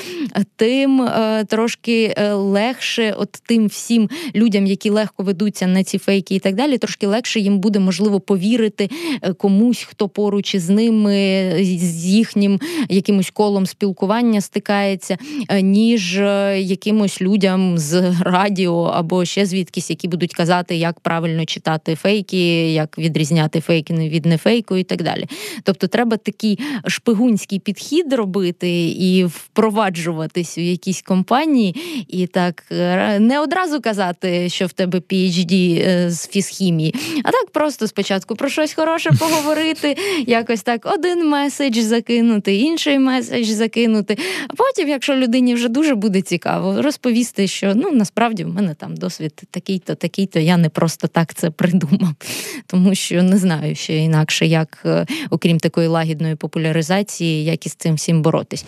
тим 0.56 1.02
е, 1.02 1.44
трошки 1.48 2.14
легше, 2.32 3.14
от 3.18 3.32
тим 3.46 3.66
всім 3.66 4.10
людям, 4.34 4.66
які 4.66 4.90
легко 4.90 5.22
ведуться 5.22 5.66
на 5.66 5.84
ці 5.84 5.98
фейки 5.98 6.34
і 6.34 6.38
так 6.38 6.54
далі, 6.54 6.78
трошки 6.78 7.06
легше 7.06 7.40
їм 7.40 7.58
буде 7.58 7.78
можливо 7.78 8.20
повірити 8.20 8.90
комусь, 9.38 9.82
хто 9.82 10.08
поруч 10.08 10.54
із 10.54 10.68
ними 10.68 11.52
з 11.60 12.06
їхнім 12.06 12.60
якимось 12.88 13.30
колом 13.30 13.66
спілкування 13.66 14.40
стикається, 14.40 15.16
е, 15.48 15.62
ніж 15.62 16.18
е, 16.18 16.60
якимось 16.60 17.22
людям 17.22 17.78
з 17.78 18.14
радіо 18.20 18.82
або 18.82 19.24
ще 19.24 19.46
звідкись, 19.46 19.90
які 19.90 20.08
будуть 20.08 20.34
казати, 20.34 20.76
як 20.76 21.00
правильно 21.00 21.44
читати 21.44 21.94
фейки, 21.94 22.72
як 22.72 22.98
відрізняти 22.98 23.60
фейки 23.60 23.94
від 23.94 24.26
нефейку 24.26 24.76
і 24.76 24.84
так 24.84 25.02
далі. 25.02 25.26
Тобто, 25.62 25.86
треба 25.86 26.16
такий 26.16 26.58
шпигунський 26.86 27.58
підхід 27.58 28.12
робити 28.12 28.88
і 28.88 29.24
впроваджуватись 29.24 30.58
у 30.58 30.60
якісь 30.60 31.02
компанії, 31.02 32.04
і 32.08 32.26
так 32.26 32.64
е, 32.70 33.18
не 33.18 33.40
одразу 33.40 33.80
казати, 33.80 34.48
що 34.48 34.66
в 34.66 34.72
тебе 34.72 34.98
PHD 34.98 36.10
з 36.10 36.28
фізхімії, 36.28 36.94
а 37.24 37.30
так 37.30 37.50
просто 37.50 37.86
спочатку 37.86 38.36
про 38.36 38.48
щось 38.48 38.72
хороше 38.72 39.10
поговорити, 39.18 39.96
якось 40.26 40.62
так 40.62 40.92
один 40.94 41.28
меседж 41.28 41.78
закинути, 41.78 42.56
інший 42.56 42.98
меседж 42.98 43.46
закинути. 43.46 44.18
А 44.48 44.54
потім, 44.54 44.88
якщо 44.88 45.16
людині 45.16 45.54
вже 45.54 45.68
дуже 45.68 45.94
буде 45.94 46.22
цікаво, 46.22 46.82
розповісти, 46.82 47.46
що 47.46 47.72
ну 47.74 47.90
насправді 48.08 48.44
в 48.44 48.54
мене 48.54 48.74
там 48.74 48.96
досвід 48.96 49.42
такий-то, 49.50 49.94
такий-то, 49.94 50.38
я 50.38 50.56
не 50.56 50.68
просто 50.68 51.08
так 51.08 51.34
це 51.34 51.50
придумав, 51.50 52.14
тому 52.66 52.94
що 52.94 53.22
не 53.22 53.38
знаю 53.38 53.74
ще 53.74 53.96
інакше, 53.96 54.46
як 54.46 54.78
е, 54.84 55.06
окрім 55.30 55.58
такої 55.58 55.88
лагідної 55.88 56.34
популяризації, 56.34 57.44
як 57.44 57.66
із 57.66 57.74
цим 57.74 57.94
всім 57.94 58.22
боротись. 58.22 58.64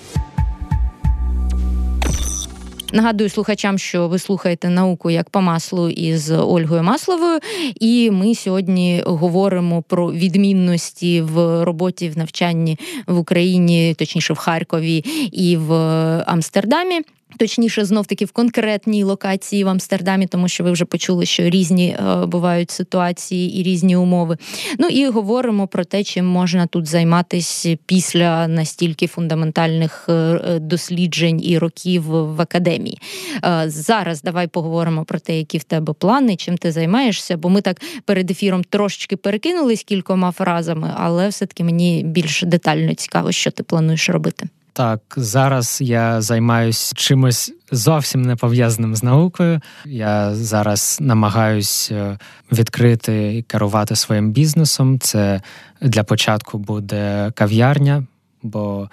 Нагадую 2.93 3.31
слухачам, 3.31 3.79
що 3.79 4.09
ви 4.09 4.19
слухаєте 4.19 4.69
науку 4.69 5.11
як 5.11 5.31
по 5.31 5.41
маслу 5.41 5.89
із 5.89 6.31
Ольгою 6.31 6.83
Масловою, 6.83 7.39
і 7.81 8.11
ми 8.11 8.35
сьогодні 8.35 9.03
говоримо 9.07 9.83
про 9.83 10.13
відмінності 10.13 11.21
в 11.21 11.65
роботі 11.65 12.09
в 12.09 12.19
навчанні 12.19 12.79
в 13.07 13.19
Україні, 13.19 13.95
точніше 13.99 14.33
в 14.33 14.37
Харкові 14.37 15.05
і 15.33 15.57
в 15.57 15.73
Амстердамі. 16.27 17.01
Точніше, 17.39 17.85
знов 17.85 18.07
таки 18.07 18.25
в 18.25 18.33
конкретній 18.33 19.05
локації 19.05 19.65
в 19.65 19.69
Амстердамі, 19.69 20.27
тому 20.27 20.49
що 20.49 20.65
ви 20.65 20.73
вже 20.73 20.85
почули, 20.85 21.27
що 21.27 21.43
різні 21.43 21.89
е, 21.89 22.27
бувають 22.27 22.71
ситуації 22.71 23.61
і 23.61 23.63
різні 23.63 23.97
умови. 23.97 24.37
Ну 24.79 24.87
і 24.87 25.07
говоримо 25.07 25.67
про 25.67 25.85
те, 25.85 26.05
чим 26.05 26.27
можна 26.27 26.67
тут 26.67 26.87
займатися 26.87 27.77
після 27.87 28.49
настільки 28.49 29.07
фундаментальних 29.07 30.07
е, 30.09 30.13
е, 30.13 30.59
досліджень 30.59 31.41
і 31.45 31.59
років 31.59 32.03
в 32.03 32.41
академії. 32.41 32.99
Зараз 33.67 34.23
давай 34.23 34.47
поговоримо 34.47 35.05
про 35.05 35.19
те, 35.19 35.39
які 35.39 35.59
в 35.59 35.65
тебе 35.65 35.93
плани, 35.93 36.37
чим 36.37 36.59
ти 36.59 36.73
займаєшся, 36.73 37.37
бо 37.37 37.49
ми 37.49 37.61
так 37.61 37.81
перед 38.05 38.31
ефіром 38.31 38.65
трошечки 38.65 39.17
перекинулись 39.17 39.83
кількома 39.83 40.33
фразами, 40.33 40.95
але 40.97 41.29
все-таки 41.29 41.65
мені 41.65 42.03
більш 42.05 42.43
детально 42.43 42.95
цікаво, 42.95 43.33
що 43.33 43.51
ти 43.51 43.63
плануєш 43.63 44.11
робити. 44.11 44.49
Так, 44.73 45.01
зараз 45.17 45.79
я 45.81 46.21
займаюся 46.21 46.95
чимось 46.97 47.53
зовсім 47.73 48.23
не 48.23 48.37
пов'язаним 48.37 48.97
з 48.97 49.03
наукою. 49.03 49.61
Я 49.85 50.35
зараз 50.35 50.99
намагаюся 51.01 51.95
е, 51.95 52.19
відкрити 52.53 53.37
і 53.37 53.43
керувати 53.43 53.97
своїм 53.97 54.33
бізнесом. 54.33 54.99
Це 54.99 55.43
для 55.81 56.05
початку 56.05 56.59
буде 56.59 57.33
кав'ярня, 57.35 58.07
бо 58.43 58.91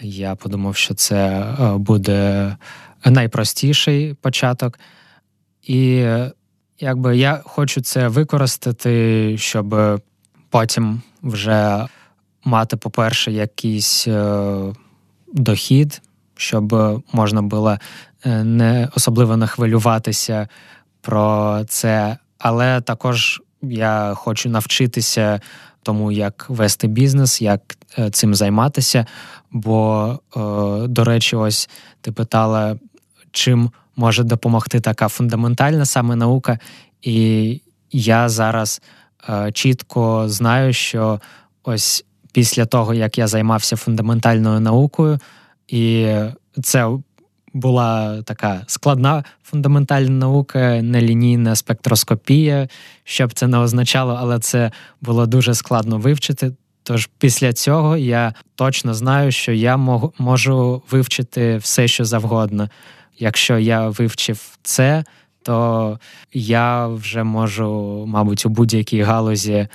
я 0.00 0.34
подумав, 0.34 0.76
що 0.76 0.94
це 0.94 1.28
е, 1.28 1.76
буде 1.76 2.56
найпростіший 3.04 4.14
початок. 4.14 4.78
І 5.62 6.06
якби 6.80 7.16
я 7.16 7.40
хочу 7.44 7.80
це 7.80 8.08
використати, 8.08 9.34
щоб 9.38 10.00
потім 10.48 11.02
вже 11.22 11.86
мати, 12.44 12.76
по-перше, 12.76 13.32
якісь. 13.32 14.08
Е, 15.30 15.42
дохід, 15.42 16.02
щоб 16.36 16.76
можна 17.12 17.42
було 17.42 17.76
е, 18.24 18.44
не 18.44 18.88
особливо 18.96 19.36
не 19.36 19.46
хвилюватися 19.46 20.48
про 21.00 21.60
це. 21.68 22.16
Але 22.38 22.80
також 22.80 23.42
я 23.62 24.12
хочу 24.16 24.48
навчитися 24.48 25.40
тому, 25.82 26.12
як 26.12 26.46
вести 26.48 26.86
бізнес, 26.86 27.42
як 27.42 27.60
е, 27.98 28.10
цим 28.10 28.34
займатися. 28.34 29.06
Бо, 29.50 30.18
е, 30.36 30.40
до 30.88 31.04
речі, 31.04 31.36
ось 31.36 31.68
ти 32.00 32.12
питала, 32.12 32.76
чим 33.32 33.70
може 33.96 34.24
допомогти 34.24 34.80
така 34.80 35.08
фундаментальна 35.08 35.86
саме 35.86 36.16
наука. 36.16 36.58
І 37.02 37.60
я 37.92 38.28
зараз 38.28 38.82
чітко 39.52 40.24
знаю, 40.28 40.72
що 40.72 41.20
ось 41.62 42.04
після 42.32 42.66
того, 42.66 42.94
як 42.94 43.18
я 43.18 43.26
займався 43.26 43.76
фундаментальною 43.76 44.60
наукою, 44.60 45.18
і 45.68 46.14
це 46.62 46.88
була 47.52 48.22
така 48.22 48.62
складна 48.66 49.24
фундаментальна 49.44 50.10
наука, 50.10 50.82
нелінійна 50.82 51.56
спектроскопія, 51.56 52.68
що 53.04 53.26
б 53.26 53.32
це 53.32 53.46
не 53.46 53.58
означало, 53.58 54.16
але 54.20 54.38
це 54.38 54.70
було 55.00 55.26
дуже 55.26 55.54
складно 55.54 55.98
вивчити. 55.98 56.52
Тож 56.82 57.08
після 57.18 57.52
цього 57.52 57.96
я 57.96 58.34
точно 58.54 58.94
знаю, 58.94 59.32
що 59.32 59.52
я 59.52 59.76
можу 60.18 60.82
вивчити 60.90 61.56
все, 61.56 61.88
що 61.88 62.04
завгодно. 62.04 62.68
Якщо 63.18 63.58
я 63.58 63.88
вивчив 63.88 64.58
це, 64.62 65.04
то 65.42 65.98
я 66.32 66.86
вже 66.86 67.24
можу, 67.24 68.04
мабуть, 68.08 68.46
у 68.46 68.48
будь-якій 68.48 69.02
галузі 69.02 69.68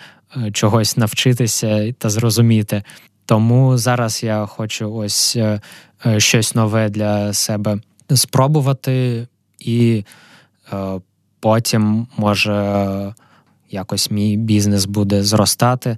чогось 0.54 0.98
навчитися 0.98 1.92
та 1.92 2.10
зрозуміти. 2.10 2.84
Тому 3.26 3.78
зараз 3.78 4.24
я 4.24 4.46
хочу 4.46 4.94
ось 4.94 5.36
е, 5.36 5.62
е, 6.06 6.20
щось 6.20 6.56
нове 6.56 6.90
для 6.90 7.34
себе 7.34 7.80
спробувати, 8.16 9.28
і 9.60 10.06
потім 11.40 12.08
може 12.18 13.14
якось 13.70 14.12
мій 14.12 14.38
бізнес 14.38 14.86
буде 14.86 15.24
зростати. 15.24 15.98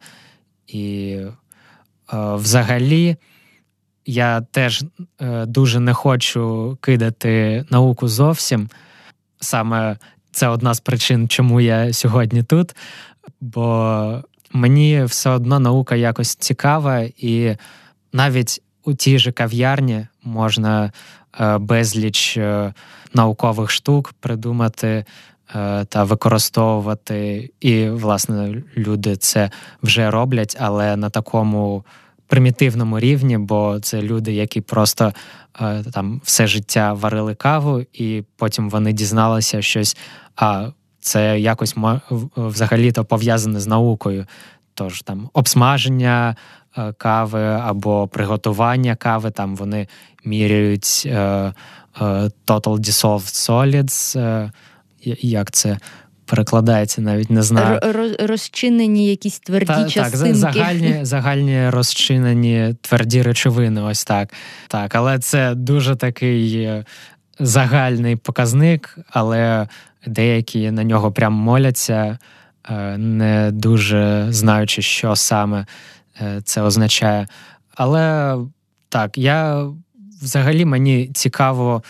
І 0.67 1.17
взагалі 2.13 3.15
я 4.05 4.41
теж 4.41 4.83
дуже 5.45 5.79
не 5.79 5.93
хочу 5.93 6.77
кидати 6.81 7.65
науку 7.69 8.07
зовсім. 8.07 8.69
Саме 9.39 9.97
це 10.31 10.47
одна 10.47 10.73
з 10.73 10.79
причин, 10.79 11.27
чому 11.27 11.61
я 11.61 11.93
сьогодні 11.93 12.43
тут 12.43 12.75
бо 13.41 14.23
мені 14.51 15.03
все 15.03 15.29
одно 15.29 15.59
наука 15.59 15.95
якось 15.95 16.35
цікава, 16.35 16.99
і 17.17 17.55
навіть 18.13 18.61
у 18.83 18.93
тій 18.93 19.19
же 19.19 19.31
кав'ярні 19.31 20.07
можна 20.23 20.91
е, 21.39 21.57
безліч 21.57 22.37
е, 22.37 22.73
наукових 23.13 23.71
штук 23.71 24.13
придумати 24.19 25.05
е, 25.55 25.85
та 25.85 26.03
використовувати. 26.03 27.49
І, 27.59 27.89
власне, 27.89 28.63
люди 28.77 29.15
це 29.15 29.51
вже 29.83 30.11
роблять, 30.11 30.57
але 30.59 30.95
на 30.95 31.09
такому 31.09 31.85
примітивному 32.27 32.99
рівні, 32.99 33.37
бо 33.37 33.79
це 33.79 34.01
люди, 34.01 34.33
які 34.33 34.61
просто 34.61 35.13
там 35.93 36.21
все 36.23 36.47
життя 36.47 36.93
варили 36.93 37.35
каву, 37.35 37.85
і 37.93 38.23
потім 38.35 38.69
вони 38.69 38.93
дізналися 38.93 39.61
щось. 39.61 39.97
а 40.35 40.69
це 41.07 41.39
якось 41.39 41.75
взагалі-то 42.35 43.05
пов'язане 43.05 43.59
з 43.59 43.67
наукою. 43.67 44.25
Тож 44.73 45.01
там 45.01 45.29
обсмаження 45.33 46.35
е, 46.77 46.93
кави 46.97 47.43
або 47.43 48.07
приготування 48.07 48.95
кави, 48.95 49.31
там 49.31 49.55
вони 49.55 49.87
міряють 50.25 51.03
е, 51.05 51.11
е, 51.11 51.53
Total 52.47 52.77
Dissolved 52.77 53.49
Solids, 53.49 54.19
е, 54.19 54.51
як 55.21 55.51
це 55.51 55.77
перекладається, 56.25 57.01
навіть 57.01 57.29
не 57.29 57.43
знаю. 57.43 57.79
розчинені 58.19 59.09
якісь 59.09 59.39
тверді 59.39 59.65
Та, 59.67 59.89
частинки. 59.89 60.41
Так, 60.41 60.53
загальні 60.53 60.99
загальні 61.05 61.69
розчинені 61.69 62.75
тверді 62.81 63.21
речовини, 63.21 63.81
ось 63.81 64.03
так. 64.03 64.33
Так, 64.67 64.95
Але 64.95 65.19
це 65.19 65.55
дуже 65.55 65.95
такий 65.95 66.69
загальний 67.39 68.15
показник, 68.15 68.97
але 69.09 69.67
деякі 70.05 70.71
на 70.71 70.83
нього 70.83 71.11
прям 71.11 71.33
моляться, 71.33 72.17
е, 72.69 72.97
не 72.97 73.51
дуже 73.51 74.27
знаючи, 74.29 74.81
що 74.81 75.15
саме 75.15 75.65
е, 76.21 76.41
це 76.43 76.61
означає. 76.61 77.27
Але 77.75 78.37
так, 78.89 79.17
я 79.17 79.67
взагалі 80.21 80.65
мені 80.65 81.07
цікаво 81.13 81.83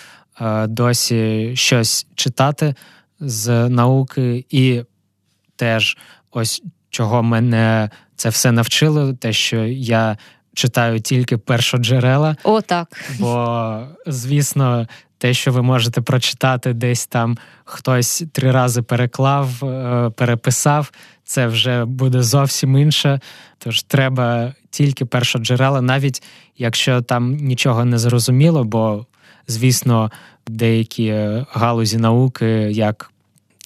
досі 0.68 1.52
щось 1.56 2.08
читати 2.16 2.76
з 3.20 3.70
науки, 3.70 4.46
і 4.50 4.84
теж 5.56 5.98
ось 6.32 6.64
чого 6.90 7.24
мене 7.24 7.90
це 8.16 8.30
все 8.30 8.52
навчило, 8.52 9.14
те, 9.14 9.34
що 9.34 9.66
я 9.66 10.18
читаю 10.54 11.00
тільки 11.00 11.38
першоджерела. 11.38 12.36
О, 12.44 12.62
так. 12.62 12.88
Бо, 13.20 13.84
звісно, 14.08 14.88
те, 15.18 15.34
що 15.34 15.52
ви 15.52 15.62
можете 15.62 16.02
прочитати, 16.02 16.74
десь 16.74 17.08
там 17.08 17.38
хтось 17.66 18.24
три 18.32 18.52
рази 18.52 18.82
переклав, 18.82 19.66
е, 19.66 20.10
переписав, 20.10 20.92
це 21.24 21.48
вже 21.48 21.86
буде 21.86 22.24
зовсім 22.24 22.78
інше. 22.78 23.20
Тож 23.58 23.84
треба 23.84 24.54
тільки 24.70 25.06
першоджерела, 25.06 25.82
навіть 25.82 26.24
якщо 26.58 27.02
там 27.02 27.32
нічого 27.32 27.86
не 27.86 27.98
зрозуміло, 27.98 28.64
бо, 28.64 29.06
звісно, 29.48 30.12
деякі 30.48 31.16
галузі 31.52 31.98
науки, 31.98 32.48
як 32.72 33.12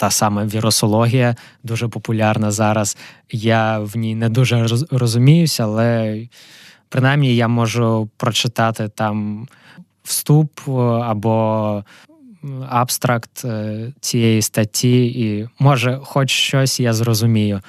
та 0.02 0.10
сама 0.10 0.44
вірусологія, 0.44 1.36
дуже 1.62 1.88
популярна 1.88 2.50
зараз. 2.50 2.96
Я 3.30 3.78
в 3.78 3.96
ній 3.96 4.14
не 4.14 4.28
дуже 4.28 4.66
розуміюся, 4.90 5.64
але 5.64 6.18
принаймні 6.88 7.36
я 7.36 7.48
можу 7.48 8.10
прочитати 8.16 8.88
там 8.88 9.48
вступ 10.02 10.60
е, 10.68 10.70
або 10.80 11.84
абстракт 12.68 13.44
е, 13.44 13.92
цієї 14.00 14.42
статті, 14.42 15.04
і 15.06 15.48
може, 15.58 16.00
хоч 16.02 16.30
щось 16.30 16.80
я 16.80 16.92
зрозумію. 16.92 17.60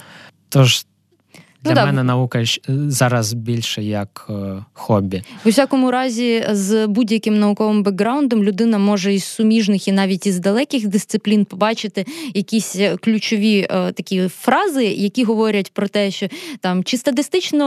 Тож 0.49 0.85
для 1.63 1.73
ну, 1.73 1.85
мене 1.85 2.03
наука 2.03 2.43
зараз 2.67 3.33
більше 3.33 3.83
як 3.83 4.27
е, 4.29 4.33
хобі. 4.73 5.23
В 5.43 5.47
усякому 5.47 5.91
разі, 5.91 6.45
з 6.51 6.87
будь-яким 6.87 7.39
науковим 7.39 7.83
бекграундом 7.83 8.43
людина 8.43 8.77
може 8.77 9.13
із 9.13 9.23
суміжних 9.23 9.87
і 9.87 9.91
навіть 9.91 10.27
із 10.27 10.39
далеких 10.39 10.87
дисциплін 10.87 11.45
побачити 11.45 12.05
якісь 12.33 12.75
е, 12.75 12.97
ключові 12.97 13.67
е, 13.69 13.91
такі 13.91 14.27
фрази, 14.27 14.85
які 14.85 15.23
говорять 15.23 15.73
про 15.73 15.87
те, 15.87 16.11
що 16.11 16.27
там 16.59 16.83
чи 16.83 16.97
статистично 16.97 17.65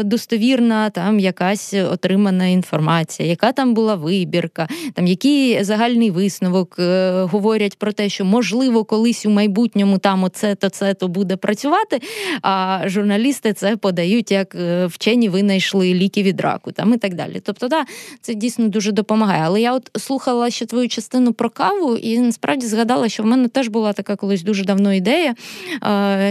е, 0.00 0.02
достовірна 0.04 0.90
там 0.90 1.18
якась 1.18 1.74
отримана 1.74 2.46
інформація, 2.46 3.28
яка 3.28 3.52
там 3.52 3.74
була 3.74 3.94
вибірка, 3.94 4.68
там 4.94 5.06
який 5.06 5.64
загальний 5.64 6.10
висновок 6.10 6.76
е, 6.78 7.22
говорять 7.22 7.78
про 7.78 7.92
те, 7.92 8.08
що 8.08 8.24
можливо 8.24 8.84
колись 8.84 9.26
у 9.26 9.30
майбутньому 9.30 9.98
там 9.98 10.24
оце 10.24 10.54
то 10.54 10.68
це 10.68 10.94
то 10.94 11.08
буде 11.08 11.36
працювати. 11.36 12.00
А 12.42 12.82
журналіст 12.86 13.35
журналісти 13.36 13.52
це 13.52 13.76
подають, 13.76 14.30
як 14.30 14.54
е, 14.54 14.86
вчені 14.86 15.28
винайшли 15.28 15.94
ліки 15.94 16.22
від 16.22 16.40
раку 16.40 16.72
там 16.72 16.94
і 16.94 16.96
так 16.96 17.14
далі. 17.14 17.40
Тобто, 17.44 17.68
да, 17.68 17.84
це 18.20 18.34
дійсно 18.34 18.68
дуже 18.68 18.92
допомагає. 18.92 19.42
Але 19.44 19.60
я 19.60 19.74
от 19.74 19.90
слухала 19.98 20.50
ще 20.50 20.66
твою 20.66 20.88
частину 20.88 21.32
про 21.32 21.50
каву, 21.50 21.96
і 21.96 22.18
насправді 22.18 22.66
згадала, 22.66 23.08
що 23.08 23.22
в 23.22 23.26
мене 23.26 23.48
теж 23.48 23.68
була 23.68 23.92
така 23.92 24.16
колись 24.16 24.42
дуже 24.42 24.64
давно 24.64 24.92
ідея, 24.94 25.34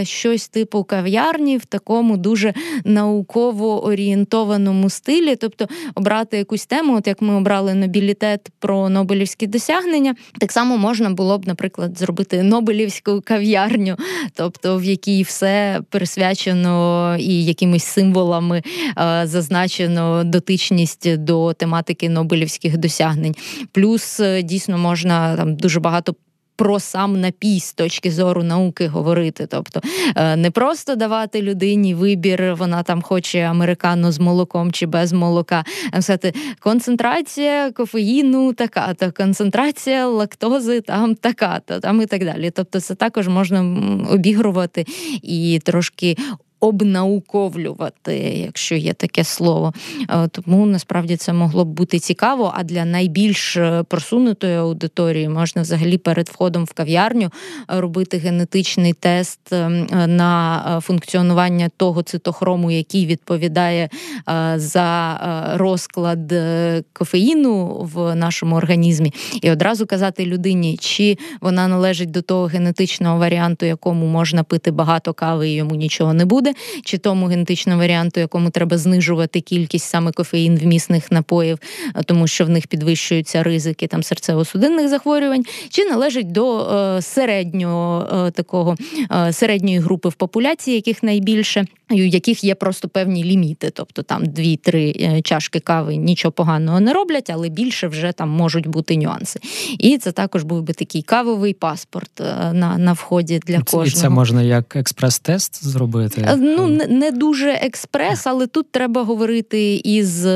щось 0.02 0.48
типу 0.48 0.84
кав'ярні 0.84 1.58
в 1.58 1.64
такому 1.64 2.16
дуже 2.16 2.54
науково 2.84 3.84
орієнтованому 3.84 4.90
стилі, 4.90 5.36
тобто 5.36 5.68
обрати 5.94 6.36
якусь 6.36 6.66
тему, 6.66 6.96
от 6.96 7.06
як 7.06 7.22
ми 7.22 7.34
обрали 7.34 7.74
Нобілітет 7.74 8.48
про 8.58 8.88
Нобелівські 8.88 9.46
досягнення, 9.46 10.14
так 10.38 10.52
само 10.52 10.76
можна 10.76 11.10
було 11.10 11.38
б, 11.38 11.46
наприклад, 11.46 11.98
зробити 11.98 12.42
Нобелівську 12.42 13.20
кав'ярню, 13.24 13.96
тобто 14.34 14.78
в 14.78 14.84
якій 14.84 15.22
все 15.22 15.80
присвячено 15.90 16.95
і 17.18 17.44
якимись 17.44 17.84
символами 17.84 18.62
е, 18.98 19.22
зазначено 19.26 20.24
дотичність 20.24 21.16
до 21.16 21.52
тематики 21.52 22.08
Нобелівських 22.08 22.76
досягнень. 22.76 23.34
Плюс 23.72 24.20
е, 24.20 24.42
дійсно 24.42 24.78
можна 24.78 25.36
там 25.36 25.56
дуже 25.56 25.80
багато. 25.80 26.14
Про 26.58 26.80
сам 26.80 27.20
напій 27.20 27.60
з 27.60 27.72
точки 27.72 28.10
зору 28.10 28.42
науки 28.42 28.86
говорити, 28.86 29.46
тобто 29.50 29.80
е, 30.16 30.36
не 30.36 30.50
просто 30.50 30.96
давати 30.96 31.42
людині 31.42 31.94
вибір, 31.94 32.54
вона 32.54 32.82
там 32.82 33.02
хоче 33.02 33.40
американо 33.40 34.12
з 34.12 34.18
молоком 34.18 34.72
чи 34.72 34.86
без 34.86 35.12
молока. 35.12 35.64
Сказати, 35.88 36.34
концентрація 36.60 37.72
кофеїну 37.72 38.52
така, 38.52 38.94
то 38.94 39.12
концентрація 39.12 40.06
лактози 40.08 40.80
там 40.80 41.14
така, 41.14 41.60
то 41.60 41.80
там 41.80 42.02
і 42.02 42.06
так 42.06 42.24
далі. 42.24 42.50
Тобто, 42.50 42.80
це 42.80 42.94
також 42.94 43.28
можна 43.28 43.60
обігрувати 44.10 44.86
і 45.22 45.60
трошки 45.64 46.16
обнауковлювати, 46.66 48.16
якщо 48.18 48.74
є 48.74 48.92
таке 48.92 49.24
слово. 49.24 49.72
Е, 50.10 50.28
тому 50.28 50.66
насправді 50.66 51.16
це 51.16 51.32
могло 51.32 51.64
б 51.64 51.68
бути 51.68 51.98
цікаво. 51.98 52.52
А 52.56 52.62
для 52.62 52.84
найбільш 52.84 53.56
е, 53.56 53.82
просунутої 53.88 54.56
аудиторії 54.56 55.28
можна 55.28 55.62
взагалі 55.62 55.98
перед 55.98 56.28
входом 56.28 56.64
в 56.64 56.72
кав'ярню 56.72 57.26
е, 57.26 57.80
робити 57.80 58.16
генетичний 58.16 58.92
тест 58.92 59.40
на 60.06 60.80
функціонування 60.82 61.70
того 61.76 62.02
цитохрому, 62.02 62.70
який 62.70 63.06
відповідає 63.06 63.88
за 64.56 65.20
розклад 65.54 66.34
кофеїну 66.92 67.66
в 67.94 68.14
нашому 68.14 68.56
організмі, 68.56 69.12
і 69.42 69.50
одразу 69.50 69.86
казати 69.86 70.26
людині, 70.26 70.76
чи 70.80 71.18
вона 71.40 71.68
належить 71.68 72.10
до 72.10 72.22
того 72.22 72.46
генетичного 72.46 73.18
варіанту, 73.18 73.66
якому 73.66 74.06
можна 74.06 74.42
пити 74.42 74.70
багато 74.70 75.12
кави 75.12 75.48
і 75.48 75.54
йому 75.54 75.74
нічого 75.74 76.14
не 76.14 76.24
буде 76.24 76.36
буде, 76.36 76.55
чи 76.84 76.98
тому 76.98 77.26
генетичному 77.26 77.78
варіанту, 77.78 78.20
якому 78.20 78.50
треба 78.50 78.78
знижувати 78.78 79.40
кількість 79.40 79.88
саме 79.88 80.12
кофеїн 80.12 80.58
вмісних 80.58 81.12
напоїв, 81.12 81.58
тому 82.04 82.26
що 82.26 82.44
в 82.44 82.48
них 82.48 82.66
підвищуються 82.66 83.42
ризики 83.42 83.86
там 83.86 84.00
серцево-судинних 84.00 84.88
захворювань, 84.88 85.44
чи 85.70 85.84
належить 85.84 86.32
до 86.32 86.60
е, 86.60 87.02
середнього 87.02 88.08
е, 88.26 88.30
такого 88.30 88.76
е, 89.10 89.32
середньої 89.32 89.78
групи 89.78 90.08
в 90.08 90.14
популяції, 90.14 90.74
яких 90.76 91.02
найбільше, 91.02 91.66
у 91.90 91.94
яких 91.94 92.44
є 92.44 92.54
просто 92.54 92.88
певні 92.88 93.24
ліміти, 93.24 93.70
тобто 93.74 94.02
там 94.02 94.26
дві-три 94.26 94.94
е, 95.00 95.22
чашки 95.22 95.60
кави 95.60 95.96
нічого 95.96 96.32
поганого 96.32 96.80
не 96.80 96.92
роблять, 96.92 97.30
але 97.30 97.48
більше 97.48 97.88
вже 97.88 98.12
там 98.12 98.28
можуть 98.28 98.66
бути 98.66 98.96
нюанси. 98.96 99.40
І 99.78 99.98
це 99.98 100.12
також 100.12 100.42
був 100.42 100.62
би 100.62 100.72
такий 100.72 101.02
кавовий 101.02 101.54
паспорт 101.54 102.20
е, 102.20 102.52
на 102.52 102.78
на 102.78 102.92
вході 102.92 103.40
для 103.46 103.58
кожного. 103.58 103.86
І 103.86 103.90
це 103.90 104.08
можна 104.08 104.42
як 104.42 104.76
експрес-тест 104.76 105.64
зробити. 105.64 106.26
Е, 106.28 106.36
ну 106.36 106.66
не 106.88 107.10
дуже 107.10 107.50
експрес, 107.50 108.26
але 108.26 108.46
тут 108.46 108.72
треба 108.72 109.02
говорити 109.02 109.74
із 109.76 110.26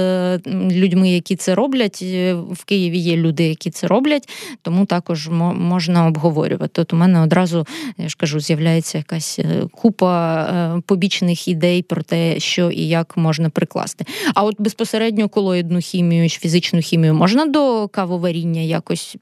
людьми, 0.70 1.10
які 1.10 1.36
це 1.36 1.54
роблять. 1.54 2.02
В 2.50 2.64
Києві 2.64 2.98
є 2.98 3.16
люди, 3.16 3.44
які 3.48 3.70
це 3.70 3.86
роблять, 3.86 4.28
тому 4.62 4.86
також 4.86 5.28
можна 5.54 6.06
обговорювати. 6.06 6.80
От 6.80 6.92
у 6.92 6.96
мене 6.96 7.20
одразу 7.20 7.66
я 7.98 8.08
ж 8.08 8.16
кажу, 8.16 8.40
з'являється 8.40 8.98
якась 8.98 9.40
купа 9.72 10.82
побічних 10.86 11.39
ідей 11.48 11.82
про 11.82 12.02
те, 12.02 12.40
що 12.40 12.70
і 12.70 12.88
як 12.88 13.16
можна 13.16 13.50
прикласти. 13.50 14.04
А 14.34 14.44
от 14.44 14.54
безпосередньо 14.58 15.28
колоїдну 15.28 15.78
хімію, 15.78 16.28
чи 16.28 16.38
фізичну 16.38 16.80
хімію 16.80 17.14
можна 17.14 17.46
до 17.46 17.88
кавоваріння 17.88 18.60
якось 18.60 19.16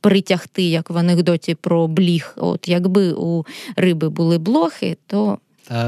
притягти, 0.00 0.62
як 0.62 0.90
в 0.90 0.98
анекдоті 0.98 1.54
про 1.54 1.88
бліг. 1.88 2.34
От 2.36 2.68
якби 2.68 3.12
у 3.12 3.44
риби 3.76 4.08
були 4.08 4.38
блохи, 4.38 4.96
то 5.06 5.38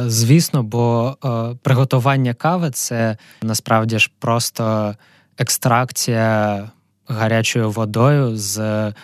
звісно, 0.06 0.62
бо 0.62 1.16
е, 1.24 1.56
приготування 1.62 2.34
кави 2.34 2.70
це 2.70 3.16
насправді 3.42 3.98
ж 3.98 4.10
просто 4.18 4.94
екстракція 5.38 6.70
гарячою 7.08 7.70
водою 7.70 8.36
з, 8.36 8.58
е, 8.58 8.94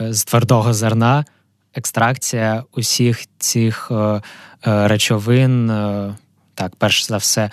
з 0.00 0.24
твердого 0.24 0.74
зерна, 0.74 1.24
екстракція 1.74 2.64
усіх 2.72 3.24
цих 3.38 3.88
е, 3.90 4.22
речовин, 4.64 5.70
е, 5.70 6.14
так, 6.54 6.76
перш 6.76 7.06
за 7.06 7.16
все, 7.16 7.50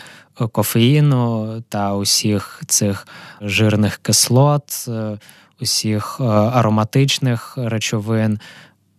кофеїну 0.51 1.63
та 1.69 1.95
усіх 1.95 2.63
цих 2.67 3.07
жирних 3.41 3.97
кислот, 3.97 4.85
е, 4.87 5.17
усіх 5.61 6.17
е, 6.19 6.23
ароматичних 6.23 7.57
речовин. 7.57 8.39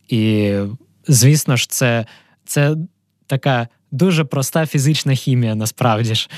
І, 0.08 0.54
звісно 1.08 1.56
ж, 1.56 1.68
це, 1.68 2.06
це 2.44 2.76
така 3.26 3.68
дуже 3.92 4.24
проста 4.24 4.66
фізична 4.66 5.14
хімія, 5.14 5.54
насправді 5.54 6.14
ж. 6.14 6.28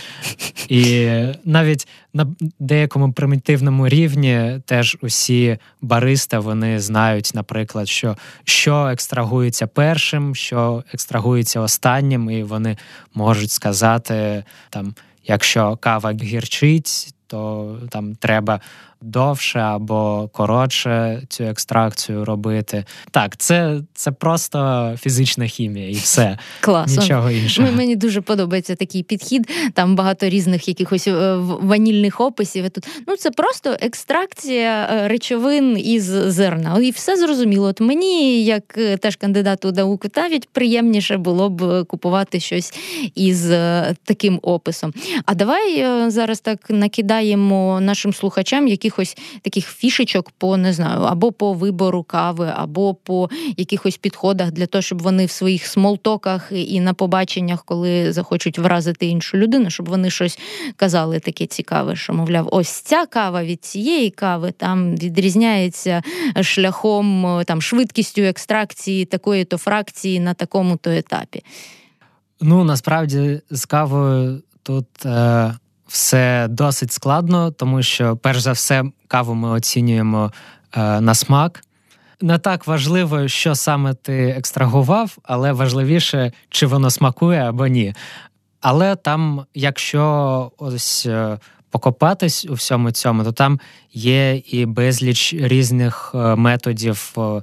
І 0.68 1.11
навіть 1.44 1.88
на 2.14 2.26
деякому 2.59 3.12
примітивному 3.12 3.88
рівні 3.88 4.61
теж 4.66 4.96
усі 5.00 5.59
бариста 5.80 6.38
вони 6.38 6.80
знають, 6.80 7.30
наприклад, 7.34 7.88
що 7.88 8.16
що 8.44 8.86
екстрагується 8.86 9.66
першим, 9.66 10.34
що 10.34 10.84
екстрагується 10.92 11.61
останнім, 11.61 12.30
і 12.30 12.42
вони 12.42 12.76
можуть 13.14 13.50
сказати 13.50 14.44
там. 14.70 14.94
Якщо 15.26 15.76
кава 15.76 16.12
гірчить, 16.12 17.14
то 17.26 17.78
там 17.90 18.14
треба 18.14 18.61
довше 19.03 19.59
або 19.59 20.28
коротше 20.32 21.22
цю 21.28 21.45
екстракцію 21.45 22.24
робити. 22.24 22.84
Так, 23.11 23.36
це 23.36 23.80
це 23.95 24.12
просто 24.12 24.90
фізична 25.01 25.47
хімія 25.47 25.90
і 25.90 25.95
все. 25.95 26.38
Класно. 26.61 27.03
Нічого 27.03 27.30
іншого. 27.30 27.72
Мені 27.72 27.97
дуже 27.97 28.20
подобається 28.20 28.74
такий 28.74 29.03
підхід. 29.03 29.51
Там 29.74 29.97
багато 29.97 30.28
різних 30.28 30.68
якихось 30.68 31.09
е, 31.09 31.36
ванільних 31.36 32.20
описів. 32.20 32.70
Тут 32.70 32.86
ну 33.07 33.16
це 33.16 33.30
просто 33.30 33.76
екстракція 33.80 34.88
е, 34.92 35.09
речовин 35.09 35.78
із 35.78 36.05
зерна. 36.05 36.78
І 36.82 36.90
все 36.90 37.16
зрозуміло. 37.16 37.66
От 37.66 37.80
мені, 37.80 38.45
як 38.45 38.78
е, 38.78 38.97
теж 38.97 39.16
кандидату 39.16 39.72
науки, 39.72 40.09
навіть 40.16 40.49
приємніше 40.49 41.16
було 41.16 41.51
б 41.51 41.84
купувати 41.84 42.40
щось 42.40 42.74
із 43.14 43.49
таким 44.05 44.40
описом. 44.42 44.92
А 45.26 45.34
давай 45.34 45.86
зараз 46.11 46.40
так 46.40 46.70
накидаємо 46.70 47.80
нашим 47.80 48.12
слухачам 48.12 48.68
яких 48.68 48.93
якихось 48.95 49.16
таких 49.42 49.66
фішечок 49.66 50.30
по 50.30 50.57
не 50.57 50.72
знаю, 50.72 51.01
або 51.01 51.32
по 51.32 51.53
вибору 51.53 52.03
кави, 52.03 52.53
або 52.57 52.95
по 52.95 53.30
якихось 53.57 53.97
підходах 53.97 54.53
для 54.53 54.66
того, 54.66 54.82
щоб 54.82 55.03
вони 55.03 55.26
в 55.26 55.30
своїх 55.30 55.66
смолтоках 55.66 56.53
і 56.53 56.80
на 56.80 56.95
побаченнях, 56.95 57.64
коли 57.64 58.12
захочуть 58.12 58.59
вразити 58.59 59.07
іншу 59.07 59.36
людину, 59.36 59.70
щоб 59.70 59.88
вони 59.88 60.11
щось 60.11 60.38
казали 60.76 61.20
таке 61.20 61.47
цікаве, 61.47 61.97
що 61.97 62.12
мовляв, 62.12 62.49
ось 62.53 62.68
ця 62.68 63.07
кава 63.07 63.45
від 63.45 63.64
цієї 63.64 64.11
кави 64.11 64.53
там 64.53 64.97
відрізняється 64.97 66.03
шляхом 66.40 67.42
там 67.47 67.62
швидкістю 67.62 68.22
екстракції 68.22 69.05
такої 69.05 69.45
то 69.45 69.59
фракції 69.59 70.20
на 70.20 70.34
такому 70.34 70.76
то 70.76 70.90
етапі. 70.90 71.42
Ну 72.40 72.64
насправді 72.64 73.40
з 73.51 73.64
кавою 73.64 74.42
тут. 74.62 75.07
Е 75.07 75.55
все 75.87 76.47
досить 76.51 76.93
складно, 76.93 77.51
тому 77.51 77.82
що, 77.82 78.16
перш 78.16 78.41
за 78.41 78.53
все, 78.53 78.85
каву 79.09 79.35
ми 79.35 79.49
оцінюємо 79.49 80.32
е, 80.76 81.01
на 81.01 81.14
смак. 81.14 81.64
Не 82.20 82.39
так 82.39 82.66
важливо, 82.66 83.28
що 83.28 83.55
саме 83.55 83.95
ти 83.95 84.28
екстрагував, 84.28 85.18
але 85.22 85.53
важливіше, 85.53 86.32
чи 86.49 86.66
воно 86.66 86.91
смакує 86.91 87.41
або 87.41 87.66
ні. 87.66 87.95
Але 88.61 88.97
там, 88.97 89.47
якщо 89.55 90.53
ось 90.59 91.07
е, 91.07 91.39
покопатись 91.70 92.47
у 92.51 92.55
всьому 92.55 92.91
цьому, 92.91 93.24
то 93.24 93.32
там 93.32 93.61
є 93.93 94.37
і 94.37 94.66
безліч 94.66 95.35
різних 95.35 96.12
е, 96.14 96.18
методів 96.37 97.14
е, 97.18 97.43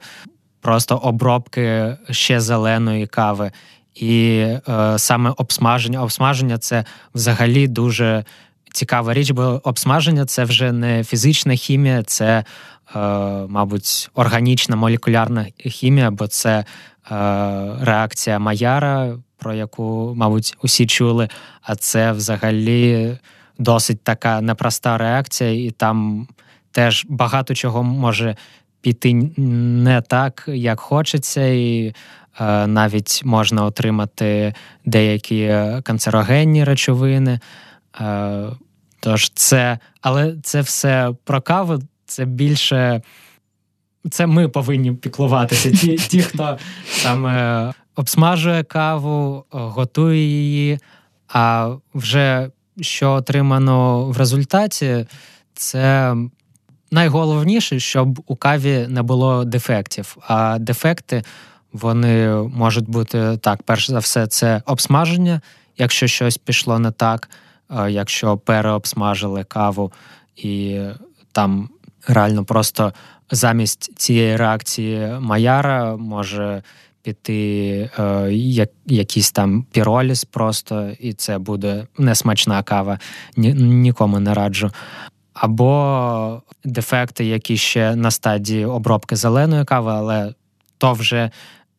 просто 0.62 0.98
обробки 0.98 1.98
ще 2.10 2.42
зеленої 2.42 3.08
кави. 3.08 3.52
І 3.96 4.46
е, 4.70 4.94
саме 4.98 5.34
обсмаження. 5.38 6.04
Обсмаження 6.04 6.58
це 6.58 6.86
взагалі 7.16 7.68
дуже 7.68 8.26
цікава 8.74 9.14
річ, 9.14 9.32
бо 9.32 9.62
обсмаження 9.64 10.26
це 10.26 10.44
вже 10.44 10.72
не 10.72 11.04
фізична 11.04 11.56
хімія, 11.56 12.04
це, 12.04 12.44
е, 12.96 13.00
мабуть, 13.48 14.10
органічна 14.14 14.76
молекулярна 14.76 15.46
хімія, 15.58 16.12
бо 16.12 16.28
це 16.28 16.60
е, 16.60 16.66
реакція 17.82 18.40
Маяра, 18.40 19.18
про 19.38 19.54
яку, 19.54 20.14
мабуть, 20.16 20.58
усі 20.62 20.86
чули. 20.88 21.30
А 21.62 21.76
це 21.76 22.12
взагалі 22.12 23.18
досить 23.60 24.04
така 24.04 24.42
непроста 24.42 24.98
реакція, 24.98 25.66
і 25.66 25.72
там 25.72 26.28
теж 26.72 27.06
багато 27.10 27.56
чого 27.56 27.84
може 27.84 28.36
піти 28.82 29.14
не 29.14 30.02
так, 30.02 30.44
як 30.48 30.80
хочеться. 30.80 31.46
і 31.46 31.94
навіть 32.68 33.22
можна 33.26 33.66
отримати 33.66 34.54
деякі 34.86 35.54
канцерогенні 35.84 36.64
речовини. 36.64 37.40
Е, 38.02 38.44
тож 39.00 39.30
це, 39.30 39.80
але 40.02 40.36
це 40.44 40.62
все 40.62 41.14
про 41.24 41.42
каву, 41.42 41.80
це 42.06 42.26
більше. 42.26 43.02
Це 44.12 44.26
ми 44.28 44.48
повинні 44.48 44.92
піклуватися. 44.92 45.72
Ті, 45.72 45.96
ті, 45.98 46.22
хто 46.22 46.58
саме 46.88 47.74
обсмажує 47.96 48.64
каву, 48.64 49.46
готує 49.50 50.20
її. 50.20 50.80
А 51.28 51.76
вже 51.94 52.50
що 52.82 53.12
отримано 53.12 54.06
в 54.06 54.18
результаті, 54.18 55.06
це 55.54 56.16
найголовніше, 56.92 57.80
щоб 57.80 58.24
у 58.28 58.36
каві 58.36 58.86
не 58.90 59.02
було 59.02 59.44
дефектів. 59.46 60.18
А 60.28 60.60
дефекти 60.60 61.24
вони 61.74 62.28
можуть 62.34 62.90
бути 62.90 63.38
так, 63.42 63.64
перш 63.64 63.90
за 63.90 64.00
все, 64.00 64.28
це 64.28 64.62
обсмаження, 64.66 65.42
якщо 65.78 66.08
щось 66.08 66.38
пішло 66.38 66.80
не 66.80 66.92
так, 66.92 67.30
якщо 67.90 68.38
переобсмажили 68.38 69.44
каву, 69.44 69.92
і 70.36 70.80
там 71.32 71.70
реально 72.08 72.46
просто 72.46 72.94
замість 73.32 74.00
цієї 74.00 74.38
реакції 74.38 75.18
Маяра 75.20 75.98
може 75.98 76.64
піти 77.04 77.90
е, 78.00 78.32
як, 78.34 78.70
якийсь 78.86 79.32
там 79.32 79.66
піроліс 79.72 80.26
просто, 80.26 80.90
і 81.00 81.14
це 81.14 81.38
буде 81.38 81.88
несмачна 81.98 82.64
кава, 82.64 83.00
Ні, 83.38 83.54
нікому 83.54 84.20
не 84.20 84.34
раджу. 84.34 84.72
Або 85.34 86.42
дефекти, 86.64 87.26
які 87.26 87.58
ще 87.58 87.96
на 87.96 88.12
стадії 88.12 88.66
обробки 88.66 89.16
зеленої 89.16 89.66
кави, 89.66 89.92
але 89.92 90.34
то 90.78 90.94
вже 90.94 91.32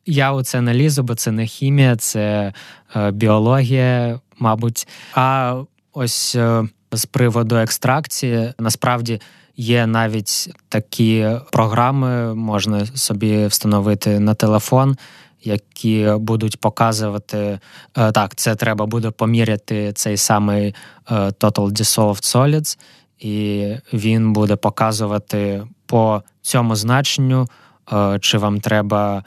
я 0.06 0.42
це 0.42 0.60
не 0.60 0.74
лізу, 0.74 1.02
бо 1.02 1.14
це 1.14 1.32
не 1.32 1.46
хімія, 1.46 1.96
це 1.96 2.52
е, 2.96 3.10
біологія, 3.10 4.20
мабуть. 4.38 4.88
А 5.14 5.56
ось 5.92 6.34
е, 6.34 6.68
з 6.92 7.06
приводу 7.06 7.56
екстракції 7.56 8.52
насправді 8.58 9.20
є 9.56 9.86
навіть 9.86 10.54
такі 10.68 11.28
програми, 11.52 12.34
можна 12.34 12.86
собі 12.86 13.46
встановити 13.46 14.20
на 14.20 14.34
телефон. 14.34 14.96
Які 15.44 16.12
будуть 16.18 16.60
показувати 16.60 17.58
е, 17.96 18.12
так, 18.12 18.34
це 18.34 18.54
треба 18.54 18.86
буде 18.86 19.10
поміряти 19.10 19.92
цей 19.92 20.16
самий 20.16 20.74
е, 21.10 21.14
Total 21.14 21.70
Dissolved 21.70 22.36
Solids, 22.36 22.78
і 23.18 23.66
він 23.92 24.32
буде 24.32 24.56
показувати 24.56 25.62
по 25.86 26.22
цьому 26.42 26.76
значенню, 26.76 27.46
е, 27.92 28.18
чи 28.20 28.38
вам 28.38 28.60
треба 28.60 29.24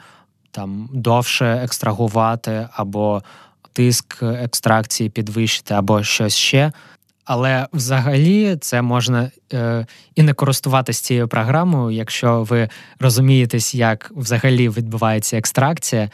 там 0.56 0.88
довше 0.92 1.46
екстрагувати, 1.46 2.68
або 2.72 3.22
тиск 3.72 4.22
екстракції 4.22 5.10
підвищити, 5.10 5.74
або 5.74 6.02
щось 6.02 6.34
ще. 6.34 6.72
Але 7.24 7.66
взагалі 7.72 8.56
це 8.60 8.82
можна 8.82 9.30
е, 9.52 9.86
і 10.14 10.22
не 10.22 10.32
користуватися 10.32 11.02
цією 11.02 11.28
програмою, 11.28 11.96
якщо 11.96 12.42
ви 12.42 12.68
розумієтесь, 12.98 13.74
як 13.74 14.12
взагалі 14.16 14.68
відбувається 14.68 15.38
екстракція, 15.38 16.10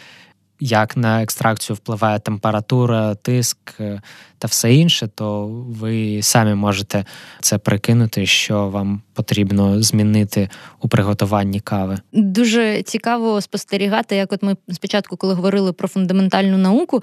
як 0.60 0.96
на 0.96 1.22
екстракцію 1.22 1.76
впливає 1.76 2.18
температура, 2.18 3.14
тиск, 3.14 3.58
е, 3.80 4.02
та 4.42 4.48
все 4.48 4.74
інше, 4.74 5.08
то 5.14 5.46
ви 5.68 6.22
самі 6.22 6.54
можете 6.54 7.04
це 7.40 7.58
прикинути, 7.58 8.26
що 8.26 8.68
вам 8.68 9.02
потрібно 9.14 9.82
змінити 9.82 10.48
у 10.80 10.88
приготуванні 10.88 11.60
кави. 11.60 11.98
Дуже 12.12 12.82
цікаво 12.82 13.40
спостерігати, 13.40 14.16
як 14.16 14.32
от 14.32 14.42
ми 14.42 14.56
спочатку, 14.72 15.16
коли 15.16 15.34
говорили 15.34 15.72
про 15.72 15.88
фундаментальну 15.88 16.58
науку, 16.58 17.02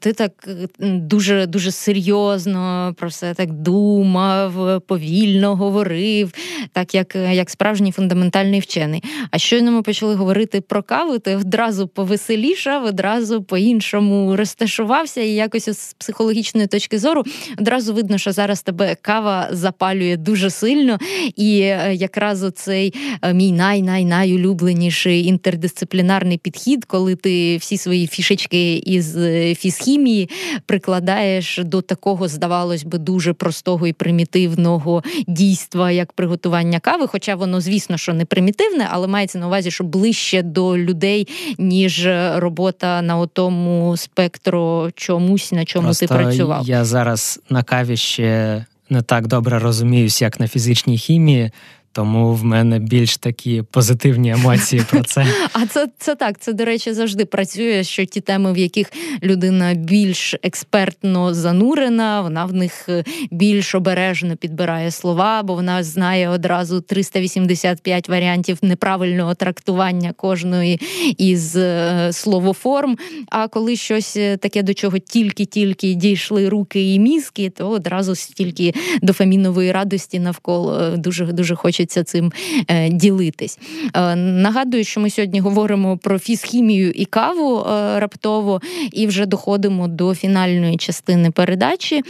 ти 0.00 0.12
так 0.12 0.48
дуже 0.78 1.46
дуже 1.46 1.70
серйозно 1.70 2.94
про 2.98 3.08
все 3.08 3.34
так 3.34 3.52
думав, 3.52 4.80
повільно 4.80 5.56
говорив, 5.56 6.32
так 6.72 6.94
як 6.94 7.14
як 7.14 7.50
справжній 7.50 7.92
фундаментальний 7.92 8.60
вчений. 8.60 9.04
А 9.30 9.38
щойно 9.38 9.72
ми 9.72 9.82
почали 9.82 10.14
говорити 10.14 10.60
про 10.60 10.82
каву, 10.82 11.18
ти 11.18 11.36
одразу 11.36 11.88
повеселішав, 11.88 12.84
одразу 12.84 13.42
по-іншому 13.42 14.36
розташувався, 14.36 15.20
і 15.20 15.30
якось 15.30 15.68
з 15.68 15.94
психологічної 15.94 16.67
точки 16.68 16.98
зору 16.98 17.24
одразу 17.58 17.94
видно, 17.94 18.18
що 18.18 18.32
зараз 18.32 18.62
тебе 18.62 18.96
кава 19.02 19.48
запалює 19.52 20.16
дуже 20.16 20.50
сильно. 20.50 20.98
І 21.36 21.60
е, 21.60 21.94
якраз 21.94 22.42
оцей 22.42 22.94
е, 23.22 23.34
мій 23.34 23.52
най-най-найулюбленіший 23.52 25.26
інтердисциплінарний 25.26 26.38
підхід, 26.38 26.84
коли 26.84 27.14
ти 27.14 27.56
всі 27.56 27.78
свої 27.78 28.06
фішечки 28.06 28.76
із 28.76 29.16
е, 29.16 29.54
фізхімії 29.54 30.28
прикладаєш 30.66 31.60
до 31.64 31.82
такого, 31.82 32.28
здавалось 32.28 32.84
би, 32.84 32.98
дуже 32.98 33.32
простого 33.32 33.86
і 33.86 33.92
примітивного 33.92 35.02
дійства, 35.26 35.90
як 35.90 36.12
приготування 36.12 36.80
кави. 36.80 37.06
Хоча 37.06 37.34
воно, 37.34 37.60
звісно, 37.60 37.96
що 37.96 38.14
не 38.14 38.24
примітивне, 38.24 38.88
але 38.90 39.06
мається 39.06 39.38
на 39.38 39.46
увазі, 39.46 39.70
що 39.70 39.84
ближче 39.84 40.42
до 40.42 40.78
людей, 40.78 41.28
ніж 41.58 42.08
робота 42.34 43.02
на 43.02 43.18
отому 43.18 43.96
спектру 43.96 44.90
чомусь, 44.94 45.52
на 45.52 45.64
чому 45.64 45.84
Просто 45.84 46.06
ти 46.06 46.14
працював. 46.14 46.57
Я 46.64 46.84
зараз 46.84 47.40
на 47.50 47.62
каві 47.62 47.96
ще 47.96 48.64
не 48.90 49.02
так 49.02 49.26
добре 49.26 49.58
розуміюсь, 49.58 50.22
як 50.22 50.40
на 50.40 50.48
фізичній 50.48 50.98
хімії. 50.98 51.50
Тому 51.98 52.34
в 52.34 52.44
мене 52.44 52.78
більш 52.78 53.16
такі 53.16 53.62
позитивні 53.70 54.30
емоції 54.30 54.82
про 54.90 55.02
це. 55.02 55.26
А 55.52 55.66
це 55.66 55.88
це 55.98 56.14
так. 56.14 56.38
Це, 56.40 56.52
до 56.52 56.64
речі, 56.64 56.92
завжди 56.92 57.24
працює. 57.24 57.84
Що 57.84 58.04
ті 58.04 58.20
теми, 58.20 58.52
в 58.52 58.58
яких 58.58 58.92
людина 59.22 59.74
більш 59.74 60.34
експертно 60.42 61.34
занурена, 61.34 62.20
вона 62.20 62.44
в 62.44 62.52
них 62.52 62.88
е, 62.88 63.04
більш 63.30 63.74
обережно 63.74 64.36
підбирає 64.36 64.90
слова, 64.90 65.42
бо 65.42 65.54
вона 65.54 65.82
знає 65.82 66.28
одразу 66.28 66.80
385 66.80 68.08
варіантів 68.08 68.58
неправильного 68.62 69.34
трактування 69.34 70.12
кожної 70.12 70.80
із 71.18 71.56
е, 71.56 72.08
словоформ. 72.12 72.96
А 73.28 73.48
коли 73.48 73.76
щось 73.76 74.16
е, 74.16 74.36
таке, 74.36 74.62
до 74.62 74.74
чого 74.74 74.98
тільки-тільки 74.98 75.94
дійшли 75.94 76.48
руки 76.48 76.94
і 76.94 76.98
мізки, 76.98 77.50
то 77.50 77.68
одразу 77.68 78.14
стільки 78.14 78.74
дофамінової 79.02 79.72
радості 79.72 80.18
навколо 80.18 80.96
дуже 80.96 81.26
дуже 81.26 81.54
хочеться 81.54 81.87
хочеться 81.88 82.04
цим 82.04 82.32
е, 82.68 82.88
ділитись. 82.88 83.58
Е, 83.94 84.16
нагадую, 84.16 84.84
що 84.84 85.00
ми 85.00 85.10
сьогодні 85.10 85.40
говоримо 85.40 85.98
про 85.98 86.18
фізхімію 86.18 86.90
і 86.90 87.04
каву 87.04 87.60
е, 87.60 88.00
раптово, 88.00 88.60
і 88.92 89.06
вже 89.06 89.26
доходимо 89.26 89.88
до 89.88 90.14
фінальної 90.14 90.76
частини 90.76 91.30
передачі, 91.30 92.02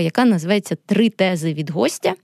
яка 0.00 0.24
називається 0.24 0.76
Три 0.86 1.08
тези 1.08 1.54
від 1.54 1.70
гостя. 1.70 2.14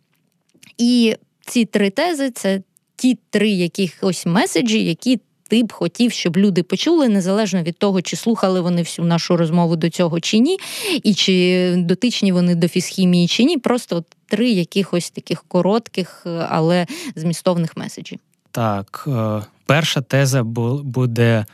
І 0.78 1.14
ці 1.46 1.64
три 1.64 1.90
тези 1.90 2.30
це 2.30 2.62
ті 2.96 3.18
три 3.30 3.51
якихось 3.51 4.26
меседжі, 4.26 4.84
які 4.84 5.20
ти 5.49 5.62
б 5.62 5.72
хотів, 5.72 6.12
щоб 6.12 6.36
люди 6.36 6.62
почули, 6.62 7.09
незалежно 7.09 7.62
від 7.62 7.78
того, 7.78 8.03
чи 8.03 8.16
слухали 8.16 8.61
вони 8.61 8.82
всю 8.82 9.07
нашу 9.07 9.36
розмову 9.36 9.76
до 9.76 9.90
цього 9.90 10.20
чи 10.20 10.38
ні, 10.38 10.59
і 11.03 11.14
чи 11.14 11.74
дотичні 11.76 12.32
вони 12.32 12.55
до 12.55 12.68
фізхімії 12.68 13.26
чи 13.26 13.44
ні. 13.44 13.59
Просто 13.59 14.05
три 14.29 14.51
якихось 14.51 15.11
таких 15.11 15.45
коротких, 15.49 16.26
але 16.49 16.87
змістовних 17.16 17.76
меседжі. 17.76 18.18
Так, 18.51 19.05
е, 19.09 19.43
перша 19.66 20.01
теза 20.01 20.43
буде, 20.43 21.47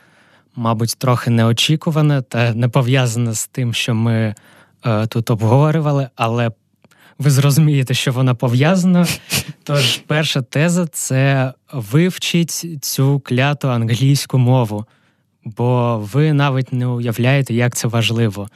мабуть, 0.57 0.95
трохи 0.99 1.31
неочікувана 1.31 2.23
та 2.23 2.55
не 2.55 2.69
пов'язана 2.69 3.35
з 3.35 3.47
тим, 3.47 3.75
що 3.75 3.95
ми 3.95 4.35
е, 4.85 5.07
тут 5.07 5.31
обговорювали, 5.31 6.09
але 6.17 6.51
ви 7.19 7.31
зрозумієте, 7.31 7.95
що 7.95 8.13
вона 8.13 8.35
пов'язана. 8.35 9.07
Тож, 9.63 9.97
перша 9.97 10.43
теза 10.43 10.87
це 10.87 11.53
вивчіть 11.73 12.85
цю 12.85 13.21
кляту 13.25 13.71
англійську 13.71 14.39
мову, 14.39 14.85
бо 15.45 15.99
ви 16.13 16.33
навіть 16.33 16.73
не 16.73 16.87
уявляєте, 16.87 17.55
як 17.55 17.75
це 17.75 17.89
важливо. 17.89 18.49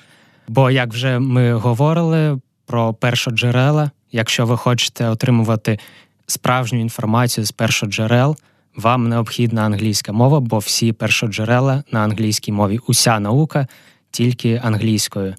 Бо, 0.49 0.71
як 0.71 0.93
вже 0.93 1.19
ми 1.19 1.55
говорили 1.55 2.41
про 2.67 2.95
першоджерела, 2.95 3.91
якщо 4.13 4.47
ви 4.47 4.57
хочете 4.57 5.09
отримувати 5.09 5.79
справжню 6.27 6.81
інформацію 6.81 7.45
з 7.45 7.53
першоджерел, 7.53 8.37
вам 8.77 9.09
необхідна 9.09 9.63
англійська 9.63 10.13
мова, 10.13 10.41
бо 10.41 10.59
всі 10.59 10.93
першоджерела 10.93 11.83
на 11.93 12.01
англійській 12.01 12.53
мові, 12.53 12.79
уся 12.87 13.21
наука 13.21 13.67
тільки 14.11 14.61
англійською. 14.65 15.35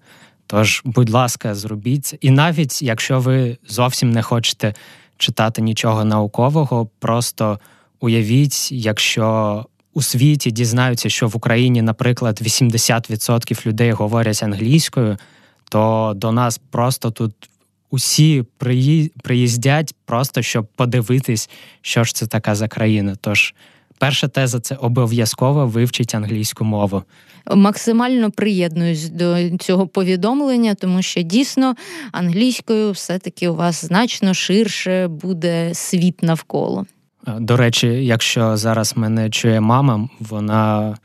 Тож, 0.46 0.82
будь 0.84 1.10
ласка, 1.10 1.54
зробіть. 1.54 2.14
І 2.20 2.30
навіть 2.30 2.82
якщо 2.82 3.20
ви 3.20 3.58
зовсім 3.68 4.10
не 4.10 4.22
хочете 4.22 4.74
читати 5.16 5.62
нічого 5.62 6.04
наукового, 6.04 6.88
просто 6.98 7.58
уявіть, 8.00 8.72
якщо 8.72 9.66
у 9.94 10.02
світі 10.02 10.50
дізнаються, 10.50 11.08
що 11.08 11.28
в 11.28 11.36
Україні, 11.36 11.82
наприклад, 11.82 12.40
80% 12.42 13.66
людей 13.66 13.92
говорять 13.92 14.42
англійською, 14.42 15.16
то 15.68 16.12
до 16.16 16.32
нас 16.32 16.60
просто 16.70 17.10
тут 17.10 17.32
усі 17.90 18.44
приїздять, 19.22 19.94
просто 20.04 20.42
щоб 20.42 20.66
подивитись, 20.66 21.50
що 21.82 22.04
ж 22.04 22.14
це 22.14 22.26
така 22.26 22.54
за 22.54 22.68
країна. 22.68 23.16
Тож 23.20 23.54
перша 23.98 24.28
теза 24.28 24.60
це 24.60 24.74
обов'язково 24.74 25.66
вивчить 25.66 26.14
англійську 26.14 26.64
мову 26.64 27.02
максимально 27.56 28.30
приєднуюсь 28.30 29.08
до 29.08 29.50
цього 29.58 29.86
повідомлення, 29.86 30.74
тому 30.74 31.02
що 31.02 31.22
дійсно 31.22 31.74
англійською 32.12 32.90
все-таки 32.90 33.48
у 33.48 33.54
вас 33.54 33.84
значно 33.84 34.34
ширше 34.34 35.08
буде 35.08 35.74
світ 35.74 36.22
навколо. 36.22 36.86
Е, 37.28 37.32
до 37.40 37.56
речі, 37.56 37.86
якщо 37.86 38.56
зараз 38.56 38.96
мене 38.96 39.30
чує 39.30 39.60
мама, 39.60 40.08
вона. 40.20 40.96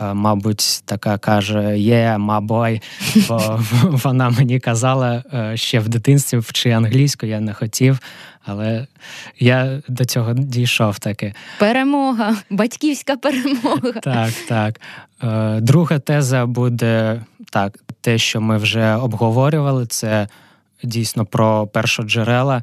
Е, 0.00 0.14
мабуть, 0.14 0.82
така 0.84 1.18
каже: 1.18 1.78
є 1.78 2.18
мабой, 2.18 2.82
бо 3.28 3.60
вона 3.82 4.30
мені 4.30 4.60
казала 4.60 5.24
е, 5.34 5.56
ще 5.56 5.80
в 5.80 5.88
дитинстві 5.88 6.38
вчи 6.38 6.70
англійську, 6.70 7.26
я 7.26 7.40
не 7.40 7.54
хотів, 7.54 7.98
але 8.44 8.86
я 9.38 9.82
до 9.88 10.04
цього 10.04 10.34
дійшов 10.34 10.98
таки. 10.98 11.34
Перемога, 11.58 12.36
батьківська 12.50 13.16
перемога. 13.16 13.92
Так, 14.02 14.32
так. 14.48 14.80
Е, 15.22 15.60
друга 15.60 15.98
теза 15.98 16.46
буде 16.46 17.22
так: 17.50 17.78
те, 18.00 18.18
що 18.18 18.40
ми 18.40 18.56
вже 18.56 18.94
обговорювали, 18.94 19.86
це 19.86 20.28
дійсно 20.82 21.24
про 21.24 21.66
першоджерела. 21.66 22.62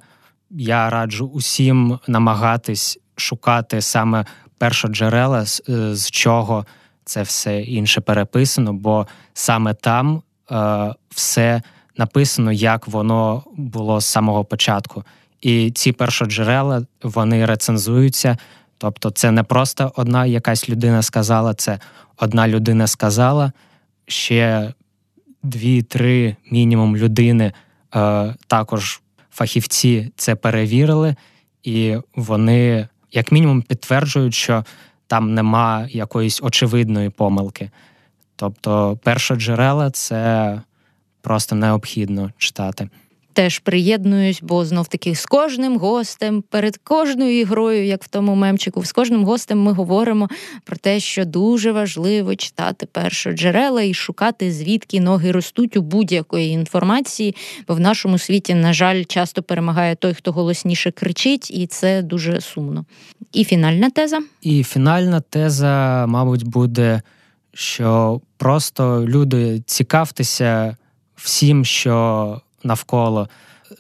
Я 0.52 0.90
раджу 0.90 1.32
усім 1.34 2.00
намагатись 2.08 3.00
шукати 3.16 3.82
саме 3.82 4.26
першоджерела, 4.58 5.46
з, 5.46 5.62
з 5.94 6.12
чого 6.12 6.66
це 7.06 7.22
все 7.22 7.62
інше 7.62 8.02
переписано, 8.02 8.74
бо 8.74 9.08
саме 9.34 9.74
там 9.74 10.22
е, 10.52 10.94
все 11.10 11.62
написано, 11.98 12.52
як 12.52 12.88
воно 12.88 13.44
було 13.58 14.02
з 14.02 14.06
самого 14.06 14.46
початку. 14.46 15.04
І 15.42 15.72
ці 15.72 15.92
першоджерела 15.92 16.86
вони 17.04 17.46
рецензуються. 17.46 18.38
Тобто, 18.78 19.10
це 19.10 19.32
не 19.32 19.44
просто 19.44 19.92
одна 19.96 20.26
якась 20.26 20.70
людина 20.70 21.02
сказала, 21.02 21.54
це 21.54 21.80
одна 22.18 22.48
людина 22.48 22.88
сказала, 22.88 23.52
ще 24.08 24.74
дві-три 25.44 26.36
мінімум 26.52 26.98
людини 26.98 27.54
е, 27.96 28.36
також 28.48 29.02
фахівці 29.32 30.12
це 30.16 30.36
перевірили, 30.36 31.16
і 31.64 31.98
вони, 32.16 32.88
як 33.12 33.32
мінімум, 33.32 33.62
підтверджують, 33.62 34.34
що 34.34 34.66
там 35.08 35.34
нема 35.34 35.88
якоїсь 35.90 36.44
очевидної 36.44 37.10
помилки. 37.10 37.72
Тобто, 38.36 39.00
першоджерела 39.04 39.92
це 39.92 40.62
просто 41.22 41.56
необхідно 41.56 42.32
читати 42.38 42.90
теж 43.36 43.60
приєднуюсь, 43.60 44.40
бо 44.42 44.66
знов 44.66 44.88
таки 44.88 45.16
з 45.16 45.26
кожним 45.26 45.78
гостем, 45.78 46.42
перед 46.42 46.78
кожною 46.78 47.46
грою, 47.46 47.86
як 47.86 48.04
в 48.04 48.08
тому 48.08 48.36
мемчику, 48.36 48.86
з 48.86 48.92
кожним 48.92 49.26
гостем 49.26 49.60
ми 49.60 49.72
говоримо 49.72 50.30
про 50.64 50.78
те, 50.78 51.00
що 51.00 51.26
дуже 51.26 51.72
важливо 51.72 52.36
читати 52.36 52.88
першоджерела 52.92 53.82
і 53.82 53.94
шукати, 53.94 54.52
звідки 54.52 55.02
ноги 55.02 55.32
ростуть 55.32 55.78
у 55.78 55.82
будь-якої 55.82 56.50
інформації. 56.50 57.36
Бо 57.68 57.76
в 57.76 57.80
нашому 57.80 58.18
світі, 58.18 58.54
на 58.54 58.74
жаль, 58.74 59.04
часто 59.04 59.44
перемагає 59.44 59.96
той, 59.96 60.14
хто 60.14 60.32
голосніше 60.32 60.92
кричить, 60.92 61.52
і 61.52 61.68
це 61.68 62.02
дуже 62.02 62.42
сумно. 62.42 62.86
І 63.34 63.44
фінальна 63.44 63.90
теза. 63.90 64.20
І 64.42 64.64
фінальна 64.64 65.22
теза, 65.22 66.06
мабуть, 66.08 66.44
буде, 66.44 67.02
що 67.54 68.22
просто 68.38 69.06
люди 69.08 69.64
цікавтеся 69.66 70.78
всім, 71.16 71.66
що 71.66 72.42
навколо. 72.66 73.30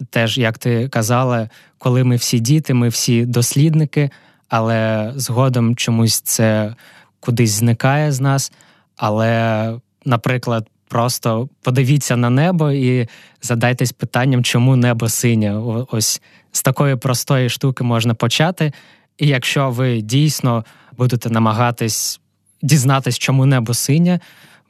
Теж, 0.09 0.37
як 0.37 0.57
ти 0.57 0.89
казала, 0.89 1.49
коли 1.77 2.03
ми 2.03 2.15
всі 2.15 2.39
діти, 2.39 2.73
ми 2.73 2.89
всі 2.89 3.25
дослідники, 3.25 4.09
але 4.49 5.11
згодом 5.15 5.75
чомусь 5.75 6.21
це 6.21 6.75
кудись 7.19 7.51
зникає 7.51 8.11
з 8.11 8.21
нас. 8.21 8.51
Але, 8.97 9.73
наприклад, 10.05 10.67
просто 10.87 11.49
подивіться 11.61 12.15
на 12.15 12.29
небо 12.29 12.71
і 12.71 13.07
задайтесь 13.41 13.91
питанням, 13.91 14.43
чому 14.43 14.75
небо 14.75 15.09
синє. 15.09 15.55
Ось 15.91 16.21
з 16.51 16.61
такої 16.61 16.95
простої 16.95 17.49
штуки 17.49 17.83
можна 17.83 18.13
почати. 18.13 18.73
І 19.17 19.27
якщо 19.27 19.69
ви 19.69 20.01
дійсно 20.01 20.65
будете 20.97 21.29
намагатись 21.29 22.19
дізнатись, 22.61 23.17
чому 23.17 23.45
небо 23.45 23.73
синє, 23.73 24.19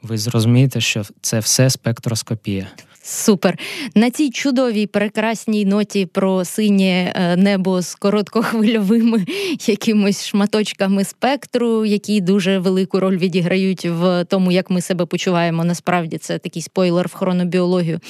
ви 0.02 0.18
зрозумієте, 0.18 0.80
що 0.80 1.02
це 1.20 1.38
все 1.38 1.70
спектроскопія. 1.70 2.66
Супер. 3.08 3.58
На 3.94 4.10
цій 4.10 4.30
чудовій 4.30 4.86
прекрасній 4.86 5.64
ноті 5.64 6.06
про 6.06 6.44
синє 6.44 7.12
е, 7.16 7.36
небо 7.36 7.82
з 7.82 7.94
короткохвильовими 7.94 9.24
якимось 9.66 10.26
шматочками 10.26 11.04
спектру, 11.04 11.84
які 11.84 12.20
дуже 12.20 12.58
велику 12.58 13.00
роль 13.00 13.16
відіграють 13.16 13.84
в 13.84 14.24
тому, 14.24 14.52
як 14.52 14.70
ми 14.70 14.80
себе 14.80 15.06
почуваємо. 15.06 15.64
Насправді 15.64 16.18
це 16.18 16.38
такий 16.38 16.62
спойлер 16.62 17.08
в 17.08 17.14
хронобіологію. 17.14 18.00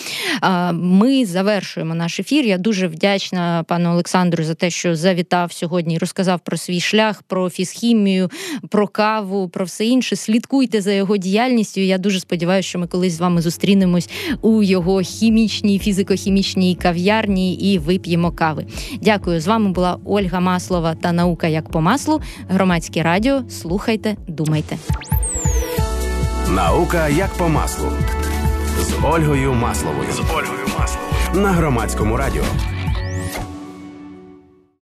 Ми 0.73 1.27
завершуємо 1.27 1.95
наш 1.95 2.21
ефір. 2.21 2.45
Я 2.45 2.59
дуже 2.59 2.89
вдячна 2.89 3.65
пану 3.69 3.91
Олександру 3.91 4.45
за 4.45 4.55
те, 4.55 4.71
що 4.71 4.97
завітав 4.97 5.53
сьогодні 5.53 5.95
і 5.95 5.99
розказав 5.99 6.41
про 6.41 6.57
свій 6.57 6.81
шлях, 6.81 7.23
про 7.23 7.51
фізхімію, 7.51 8.31
про 8.69 8.89
каву, 8.89 9.49
про 9.49 9.65
все 9.65 9.87
інше. 9.87 10.17
Слідкуйте 10.17 10.81
за 10.81 10.93
його 10.93 11.17
діяльністю. 11.17 11.81
Я 11.81 11.99
дуже 11.99 12.21
сподіваюся, 12.21 12.69
що 12.69 12.79
ми 12.79 12.87
колись 12.87 13.13
з 13.13 13.21
вами 13.21 13.43
зустрінемось 13.43 14.11
у 14.43 14.63
його 14.63 14.86
його 14.87 15.01
хімічній, 15.01 15.79
фізико-хімічній 15.79 16.83
кав'ярні 16.83 17.55
і 17.55 17.79
вип'ємо 17.79 18.31
кави. 18.31 18.67
Дякую. 19.03 19.41
З 19.41 19.47
вами 19.47 19.71
була 19.71 19.99
Ольга 20.05 20.41
Маслова 20.41 20.95
та 20.95 21.13
наука 21.13 21.47
як 21.47 21.71
по 21.71 21.81
маслу. 21.81 22.21
Громадське 22.49 23.03
радіо. 23.03 23.43
Слухайте, 23.49 24.17
думайте. 24.29 24.77
Наука 26.51 27.09
як 27.09 27.31
по 27.35 27.49
маслу 27.49 27.89
з 28.81 29.05
Ольгою 29.05 29.55
Масловою. 29.55 30.13
З 30.13 30.21
Ольгою 30.21 30.67
Масловою 30.79 31.45
на 31.45 31.53
громадському 31.53 32.17
радіо. 32.17 32.45